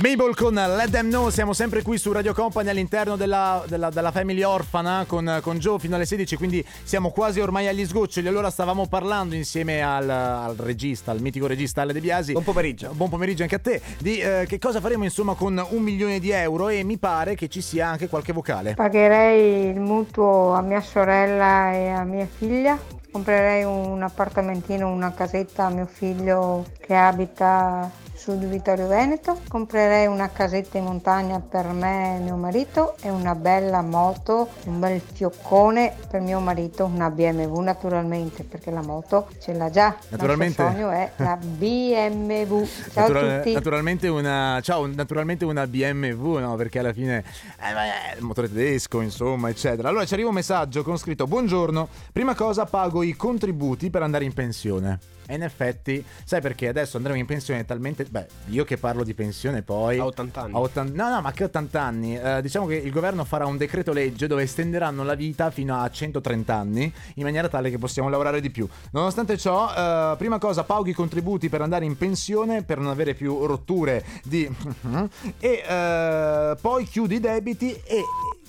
Mabel 0.00 0.34
con 0.34 0.54
Let 0.54 0.90
Them 0.90 1.08
Know, 1.10 1.28
siamo 1.28 1.52
sempre 1.52 1.82
qui 1.82 1.98
su 1.98 2.10
Radio 2.12 2.32
Company 2.32 2.70
all'interno 2.70 3.14
della, 3.14 3.62
della, 3.68 3.90
della 3.90 4.10
Family 4.10 4.42
Orfana 4.42 5.04
con, 5.06 5.38
con 5.42 5.58
Joe 5.58 5.78
fino 5.78 5.96
alle 5.96 6.06
16, 6.06 6.34
quindi 6.36 6.64
siamo 6.82 7.10
quasi 7.10 7.40
ormai 7.40 7.68
agli 7.68 7.84
sgoccioli. 7.84 8.26
Allora 8.26 8.48
stavamo 8.48 8.86
parlando 8.86 9.34
insieme 9.34 9.82
al, 9.82 10.08
al 10.08 10.56
regista, 10.56 11.10
al 11.10 11.20
mitico 11.20 11.46
regista 11.46 11.82
Ale 11.82 11.92
De 11.92 12.00
Biasi. 12.00 12.32
Buon 12.32 12.42
pomeriggio. 12.42 12.92
Buon 12.94 13.10
pomeriggio 13.10 13.42
anche 13.42 13.56
a 13.56 13.58
te. 13.58 13.82
Di 13.98 14.18
eh, 14.18 14.46
che 14.48 14.58
cosa 14.58 14.80
faremo 14.80 15.04
insomma 15.04 15.34
con 15.34 15.62
un 15.70 15.82
milione 15.82 16.20
di 16.20 16.30
euro 16.30 16.70
e 16.70 16.82
mi 16.84 16.96
pare 16.96 17.34
che 17.34 17.48
ci 17.48 17.60
sia 17.60 17.88
anche 17.88 18.08
qualche 18.08 18.32
vocale. 18.32 18.74
Pagherei 18.74 19.68
il 19.68 19.80
mutuo 19.80 20.54
a 20.54 20.62
mia 20.62 20.80
sorella 20.80 21.70
e 21.74 21.88
a 21.90 22.02
mia 22.04 22.26
figlia. 22.26 22.78
Comprerei 23.10 23.62
un 23.64 24.02
appartamentino, 24.02 24.88
una 24.88 25.12
casetta 25.12 25.66
a 25.66 25.70
mio 25.70 25.86
figlio 25.86 26.64
che 26.80 26.94
abita 26.94 28.00
sul 28.22 28.36
Vittorio 28.36 28.86
Veneto. 28.86 29.40
Comprerei 29.48 30.06
una 30.06 30.30
casetta 30.30 30.78
in 30.78 30.84
montagna 30.84 31.40
per 31.40 31.66
me 31.72 32.16
e 32.16 32.20
mio 32.20 32.36
marito 32.36 32.94
e 33.02 33.10
una 33.10 33.34
bella 33.34 33.82
moto, 33.82 34.48
un 34.66 34.78
bel 34.78 35.00
fioccone 35.00 35.92
per 36.08 36.20
mio 36.20 36.38
marito, 36.38 36.84
una 36.84 37.10
BMW 37.10 37.58
naturalmente, 37.58 38.44
perché 38.44 38.70
la 38.70 38.80
moto 38.80 39.26
ce 39.40 39.54
l'ha 39.54 39.70
già. 39.70 39.96
Naturalmente. 40.10 40.62
Il 40.62 40.68
sogno 40.68 40.90
è 40.90 41.10
la 41.16 41.36
BMW. 41.42 42.64
Ciao 42.92 43.08
Natura- 43.08 43.34
a 43.34 43.36
tutti. 43.38 43.52
Naturalmente 43.54 44.06
una, 44.06 44.60
ciao, 44.62 44.86
naturalmente 44.86 45.44
una 45.44 45.66
BMW, 45.66 46.38
no? 46.38 46.54
Perché 46.54 46.78
alla 46.78 46.92
fine 46.92 47.24
eh, 47.58 48.16
il 48.18 48.22
motore 48.22 48.46
tedesco, 48.46 49.00
insomma, 49.00 49.48
eccetera. 49.48 49.88
Allora 49.88 50.04
ci 50.04 50.14
arriva 50.14 50.28
un 50.28 50.34
messaggio 50.36 50.84
con 50.84 50.96
scritto: 50.96 51.26
Buongiorno, 51.26 51.88
prima 52.12 52.36
cosa 52.36 52.66
pago 52.66 53.02
i 53.02 53.16
contributi 53.16 53.90
per 53.90 54.02
andare 54.02 54.24
in 54.24 54.32
pensione. 54.32 55.00
E 55.26 55.34
in 55.34 55.42
effetti, 55.42 56.04
sai 56.24 56.40
perché 56.40 56.68
adesso 56.68 56.96
andremo 56.96 57.18
in 57.18 57.26
pensione 57.26 57.64
talmente. 57.64 58.04
Beh, 58.04 58.26
io 58.48 58.64
che 58.64 58.76
parlo 58.76 59.04
di 59.04 59.14
pensione 59.14 59.62
poi. 59.62 59.98
A 59.98 60.06
80 60.06 60.40
anni. 60.40 60.52
a 60.54 60.58
80 60.58 61.02
no, 61.02 61.10
no, 61.10 61.20
ma 61.20 61.32
che 61.32 61.44
80 61.44 61.80
anni? 61.80 62.18
Eh, 62.18 62.40
diciamo 62.42 62.66
che 62.66 62.76
il 62.76 62.90
governo 62.90 63.24
farà 63.24 63.46
un 63.46 63.56
decreto 63.56 63.92
legge 63.92 64.26
dove 64.26 64.42
estenderanno 64.42 65.04
la 65.04 65.14
vita 65.14 65.50
fino 65.50 65.80
a 65.80 65.88
130 65.88 66.54
anni 66.54 66.92
in 67.14 67.22
maniera 67.22 67.48
tale 67.48 67.70
che 67.70 67.78
possiamo 67.78 68.08
lavorare 68.08 68.40
di 68.40 68.50
più. 68.50 68.68
Nonostante 68.92 69.36
ciò, 69.36 69.72
eh, 69.72 70.16
prima 70.16 70.38
cosa 70.38 70.64
pago 70.64 70.88
i 70.88 70.92
contributi 70.92 71.48
per 71.48 71.62
andare 71.62 71.84
in 71.84 71.96
pensione 71.96 72.62
per 72.62 72.78
non 72.78 72.90
avere 72.90 73.14
più 73.14 73.46
rotture 73.46 74.04
di. 74.24 74.48
e 75.38 75.64
eh, 75.66 76.56
poi 76.60 76.84
chiudo 76.84 77.14
i 77.14 77.20
debiti 77.20 77.72
e. 77.72 78.02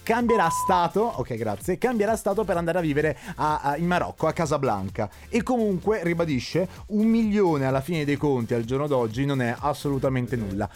Cambierà 0.04 0.50
stato, 0.50 1.00
ok 1.16 1.36
grazie, 1.36 1.78
cambierà 1.78 2.18
stato 2.18 2.44
per 2.44 2.58
andare 2.58 2.80
a 2.80 2.82
vivere 2.82 3.18
a- 3.38 3.62
a- 3.62 3.78
in 3.78 3.88
Marocco, 3.88 4.28
a 4.28 4.34
Casablanca. 4.34 5.10
E 5.30 5.42
comunque, 5.44 6.04
ribadisce, 6.04 6.68
un 6.88 7.08
milione 7.08 7.66
alla 7.66 7.80
fine 7.80 8.04
dei 8.04 8.18
conti 8.18 8.54
al 8.54 8.66
giorno 8.66 8.88
d'oggi 8.88 9.26
non 9.26 9.42
è 9.42 9.56
assolutamente 9.58 10.36
nulla. 10.36 10.70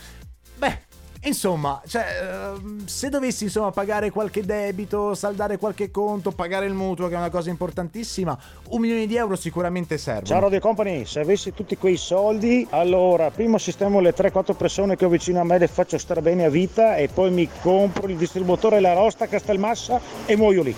Insomma, 1.24 1.82
cioè, 1.88 2.06
ehm, 2.22 2.86
se 2.86 3.10
dovessi 3.10 3.46
insomma 3.46 3.72
pagare 3.72 4.12
qualche 4.12 4.46
debito, 4.46 5.14
saldare 5.16 5.58
qualche 5.58 5.90
conto, 5.90 6.32
pagare 6.32 6.66
il 6.66 6.74
mutuo, 6.74 7.08
che 7.08 7.16
è 7.16 7.18
una 7.18 7.30
cosa 7.30 7.50
importantissima, 7.50 8.38
un 8.70 8.80
milione 8.80 9.08
di 9.08 9.16
euro 9.16 9.36
sicuramente 9.36 9.98
serve. 9.98 10.26
Ciao 10.26 10.40
Radio 10.40 10.60
Company, 10.60 11.06
se 11.06 11.20
avessi 11.20 11.54
tutti 11.54 11.76
quei 11.78 11.98
soldi, 11.98 12.68
allora 12.70 13.32
prima 13.32 13.58
sistemo 13.58 14.00
le 14.00 14.14
3-4 14.14 14.56
persone 14.56 14.96
che 14.96 15.06
ho 15.06 15.10
vicino 15.10 15.40
a 15.40 15.44
me, 15.44 15.58
le 15.58 15.68
faccio 15.68 15.98
stare 15.98 16.22
bene 16.22 16.46
a 16.46 16.50
vita 16.50 16.96
e 16.96 17.08
poi 17.08 17.32
mi 17.32 17.50
compro 17.62 18.08
il 18.08 18.16
distributore 18.16 18.80
La 18.80 18.94
Rosta 18.94 19.26
a 19.26 19.28
Castelmassa 19.28 20.00
e 20.26 20.36
muoio 20.36 20.64
lì. 20.64 20.76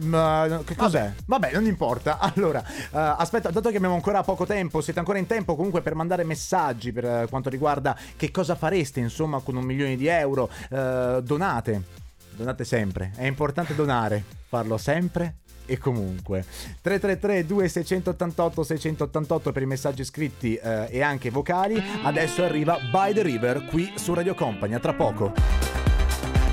Ma 0.00 0.62
che 0.64 0.74
cos'è? 0.74 1.12
Vabbè, 1.26 1.52
non 1.52 1.64
importa. 1.66 2.18
Allora, 2.34 2.64
eh, 2.66 2.88
aspetta, 2.90 3.50
dato 3.50 3.70
che 3.70 3.76
abbiamo 3.76 3.94
ancora 3.94 4.22
poco 4.22 4.44
tempo, 4.44 4.80
siete 4.80 4.98
ancora 4.98 5.18
in 5.18 5.26
tempo 5.26 5.54
comunque 5.54 5.82
per 5.82 5.94
mandare 5.94 6.24
messaggi 6.24 6.90
per 6.90 7.04
eh, 7.04 7.26
quanto 7.28 7.48
riguarda 7.48 7.96
che 8.16 8.30
cosa 8.32 8.56
fareste, 8.56 8.98
insomma, 8.98 9.40
con 9.40 9.53
un 9.56 9.64
milione 9.64 9.96
di 9.96 10.06
euro. 10.06 10.50
Eh, 10.70 11.20
donate. 11.22 11.82
Donate 12.30 12.64
sempre. 12.64 13.12
È 13.16 13.26
importante 13.26 13.74
donare. 13.74 14.22
Farlo 14.48 14.76
sempre 14.76 15.36
e 15.66 15.78
comunque 15.78 16.44
333 16.82 17.46
2688 17.46 18.62
688 18.62 19.52
per 19.52 19.62
i 19.62 19.66
messaggi 19.66 20.04
scritti 20.04 20.56
eh, 20.56 20.88
e 20.90 21.00
anche 21.00 21.30
vocali 21.30 21.82
adesso 22.02 22.44
arriva 22.44 22.78
By 22.92 23.14
the 23.14 23.22
River 23.22 23.64
qui 23.64 23.92
su 23.96 24.12
Radio 24.12 24.34
Company 24.34 24.74
a 24.74 24.78
tra 24.78 24.92
poco 24.92 25.32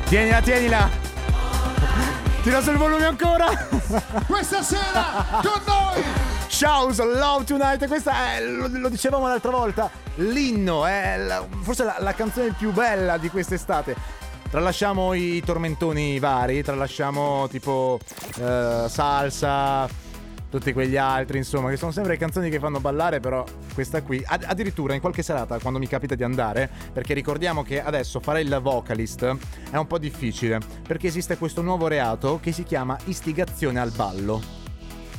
tienila 0.05 0.41
tienila 0.41 0.89
tira 2.41 2.61
sul 2.61 2.77
volume 2.77 3.05
ancora 3.05 3.47
Questa 4.27 4.61
sera 4.61 5.41
con 5.41 5.61
noi 5.65 6.30
Shows 6.61 6.99
Love 6.99 7.43
Tonight 7.45 7.87
questa 7.87 8.35
è, 8.35 8.45
lo, 8.45 8.67
lo 8.67 8.87
dicevamo 8.87 9.25
l'altra 9.27 9.49
volta 9.49 9.89
l'inno 10.17 10.85
è 10.85 11.17
la- 11.17 11.43
forse 11.61 11.83
la, 11.83 11.95
la 11.97 12.13
canzone 12.13 12.53
più 12.55 12.71
bella 12.71 13.17
di 13.17 13.29
quest'estate. 13.29 13.95
Tralasciamo 14.47 15.15
i 15.15 15.41
tormentoni 15.43 16.19
vari 16.19 16.61
tralasciamo 16.61 17.47
tipo 17.47 17.97
eh, 18.37 18.85
salsa 18.87 19.89
tutti 20.51 20.71
quegli 20.71 20.97
altri 20.97 21.39
insomma 21.39 21.71
che 21.71 21.77
sono 21.77 21.91
sempre 21.91 22.15
canzoni 22.17 22.51
che 22.51 22.59
fanno 22.59 22.79
ballare 22.79 23.19
però 23.19 23.43
questa 23.73 24.03
qui 24.03 24.21
ad- 24.23 24.45
addirittura 24.45 24.93
in 24.93 24.99
qualche 25.01 25.23
serata 25.23 25.57
quando 25.57 25.79
mi 25.79 25.87
capita 25.87 26.13
di 26.13 26.23
andare 26.23 26.69
perché 26.93 27.15
ricordiamo 27.15 27.63
che 27.63 27.81
adesso 27.81 28.19
fare 28.19 28.41
il 28.41 28.59
vocalist 28.61 29.35
è 29.71 29.77
un 29.77 29.87
po' 29.87 29.97
difficile 29.97 30.59
perché 30.87 31.07
esiste 31.07 31.39
questo 31.39 31.63
nuovo 31.63 31.87
reato 31.87 32.37
che 32.39 32.51
si 32.51 32.61
chiama 32.61 32.95
istigazione 33.05 33.79
al 33.79 33.89
ballo. 33.89 34.59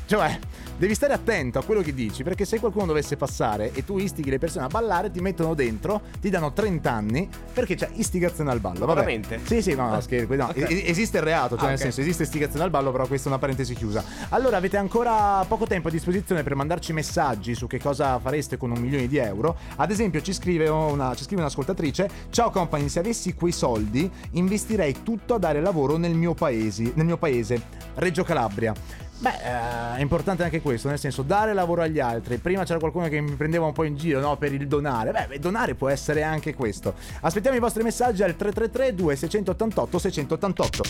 Cioè, 0.05 0.39
devi 0.83 0.97
stare 0.97 1.13
attento 1.13 1.61
a 1.61 1.63
quello 1.63 1.81
che 1.81 1.95
dici, 1.95 2.25
perché 2.25 2.45
se 2.45 2.59
qualcuno 2.59 2.87
dovesse 2.87 3.17
passare 3.17 3.71
e 3.73 3.85
tu 3.85 3.99
istighi 3.99 4.31
le 4.31 4.39
persone 4.39 4.65
a 4.65 4.69
ballare, 4.69 5.13
ti 5.13 5.21
mettono 5.21 5.55
dentro, 5.55 6.01
ti 6.21 6.29
danno 6.29 6.53
30 6.53 6.91
anni, 6.91 7.29
perché 7.53 7.77
c'è 7.77 7.89
istigazione 7.95 8.51
al 8.51 8.59
ballo. 8.59 8.81
Vabbè. 8.81 8.95
Veramente? 8.95 9.39
Sì, 9.45 9.63
sì, 9.63 9.77
no, 9.77 9.89
no, 9.89 10.01
scherzo. 10.01 10.35
No. 10.35 10.47
Ok. 10.47 10.57
Es- 10.57 10.83
esiste 10.89 11.19
il 11.19 11.23
reato, 11.23 11.55
cioè 11.55 11.67
Ah, 11.67 11.69
nel 11.69 11.77
ok. 11.77 11.83
senso, 11.83 12.01
esiste 12.01 12.25
istigazione 12.25 12.65
al 12.65 12.71
ballo, 12.71 12.91
però 12.91 13.07
questa 13.07 13.29
è 13.29 13.31
una 13.31 13.39
parentesi 13.41 13.75
chiusa. 13.75 14.03
Allora, 14.31 14.57
avete 14.57 14.77
ancora 14.77 15.45
poco 15.47 15.67
tempo 15.69 15.87
a 15.87 15.91
disposizione 15.93 16.43
per 16.43 16.57
mandarci 16.57 16.93
messaggi 16.93 17.55
su 17.55 17.69
che 17.69 17.79
cosa 17.79 18.19
fareste 18.19 18.57
con 18.57 18.73
un 18.73 18.81
milione 18.81 19.07
di 19.07 19.19
euro. 19.19 19.57
Ad 19.77 19.93
esempio, 19.93 20.21
ci 20.21 20.33
scrive, 20.33 20.67
una, 20.69 21.15
ci 21.15 21.23
scrive 21.23 21.43
un'ascoltatrice: 21.43 22.11
Ciao 22.31 22.51
company, 22.51 22.89
se 22.89 22.99
avessi 22.99 23.35
quei 23.35 23.53
soldi, 23.53 24.11
investirei 24.33 25.05
tutto 25.05 25.35
a 25.35 25.39
dare 25.39 25.61
lavoro 25.61 25.97
nel 25.97 26.15
mio 26.15 26.35
paese, 26.35 26.91
nel 26.95 27.07
mio 27.07 27.19
paese, 27.19 27.61
Reggio 27.95 28.25
Calabria. 28.25 28.75
Beh, 29.23 29.37
eh, 29.41 29.99
è 29.99 30.01
importante 30.01 30.43
anche 30.43 30.61
questo, 30.61 30.89
nel 30.89 30.99
senso 30.99 31.23
dare 31.23 31.53
lavoro 31.53 31.83
agli 31.83 32.01
altri. 32.01 32.39
Prima 32.39 32.65
c'era 32.65 32.81
qualcuno 32.81 33.07
che 33.07 33.21
mi 33.21 33.37
prendeva 33.37 33.67
un 33.67 33.73
po' 33.73 33.85
in 33.85 33.97
giro, 33.97 34.19
no, 34.19 34.37
per 34.37 34.53
il 34.53 34.67
donare. 34.67 35.13
Beh, 35.13 35.39
donare 35.39 35.77
può 35.77 35.89
essere 35.89 36.25
anche 36.25 36.55
questo. 36.55 36.95
Aspettiamo 37.21 37.57
i 37.57 37.61
vostri 37.61 37.85
messaggi 37.85 38.25
al 38.25 38.35
333 38.35 38.97
2688 38.97 39.99
688. 39.99 40.83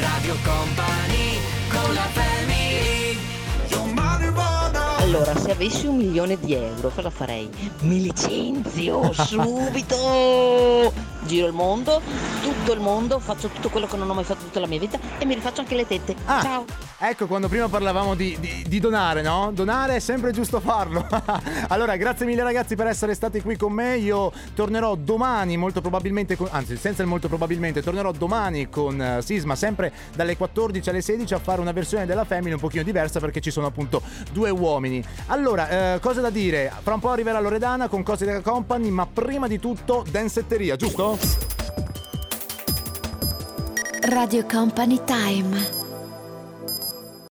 Radio 0.00 0.34
Company 0.42 1.38
con 1.68 1.92
la 1.92 2.00
family 2.00 2.25
Allora, 5.06 5.36
se 5.36 5.52
avessi 5.52 5.86
un 5.86 5.98
milione 5.98 6.36
di 6.36 6.52
euro, 6.52 6.88
cosa 6.88 7.10
farei? 7.10 7.48
Mi 7.82 8.02
licenzio 8.02 9.12
subito! 9.14 10.92
Giro 11.26 11.46
il 11.46 11.52
mondo, 11.52 12.00
tutto 12.42 12.72
il 12.72 12.80
mondo, 12.80 13.20
faccio 13.20 13.48
tutto 13.48 13.68
quello 13.68 13.86
che 13.86 13.96
non 13.96 14.10
ho 14.10 14.14
mai 14.14 14.24
fatto 14.24 14.44
tutta 14.44 14.58
la 14.60 14.66
mia 14.66 14.78
vita 14.80 14.98
e 15.18 15.24
mi 15.24 15.34
rifaccio 15.34 15.60
anche 15.60 15.76
le 15.76 15.86
tette. 15.86 16.14
Ah, 16.24 16.42
Ciao! 16.42 16.64
Ecco 16.98 17.26
quando 17.26 17.46
prima 17.48 17.68
parlavamo 17.68 18.14
di, 18.14 18.38
di- 18.40 18.64
di 18.66 18.80
donare, 18.80 19.20
no? 19.20 19.50
Donare 19.52 19.96
è 19.96 19.98
sempre 19.98 20.30
giusto 20.32 20.60
farlo. 20.60 21.06
allora, 21.68 21.94
grazie 21.96 22.24
mille 22.24 22.42
ragazzi 22.42 22.74
per 22.74 22.86
essere 22.86 23.12
stati 23.14 23.42
qui 23.42 23.56
con 23.56 23.72
me. 23.72 23.96
Io 23.98 24.32
tornerò 24.54 24.94
domani, 24.94 25.56
molto 25.58 25.82
probabilmente, 25.82 26.36
con- 26.36 26.48
anzi, 26.50 26.76
senza 26.76 27.02
il 27.02 27.08
molto 27.08 27.28
probabilmente, 27.28 27.82
tornerò 27.82 28.12
domani 28.12 28.70
con 28.70 28.98
eh, 29.00 29.20
Sisma, 29.20 29.54
sempre 29.56 29.92
dalle 30.14 30.36
14 30.38 30.88
alle 30.88 31.02
16 31.02 31.34
a 31.34 31.38
fare 31.38 31.60
una 31.60 31.72
versione 31.72 32.06
della 32.06 32.24
Family 32.24 32.52
un 32.52 32.60
pochino 32.60 32.82
diversa 32.82 33.20
perché 33.20 33.40
ci 33.40 33.50
sono 33.50 33.66
appunto 33.66 34.00
due 34.32 34.48
uomini. 34.48 34.95
Allora, 35.26 35.94
eh, 35.94 36.00
cose 36.00 36.20
da 36.20 36.30
dire? 36.30 36.72
Fra 36.82 36.94
un 36.94 37.00
po' 37.00 37.10
arriverà 37.10 37.40
Loredana 37.40 37.88
con 37.88 38.02
cose 38.02 38.24
della 38.24 38.40
company, 38.40 38.88
ma 38.90 39.06
prima 39.06 39.46
di 39.46 39.58
tutto 39.58 40.04
danzetteria, 40.10 40.76
giusto? 40.76 41.18
Radio 44.08 44.44
Company 44.46 45.00
Time. 45.04 45.85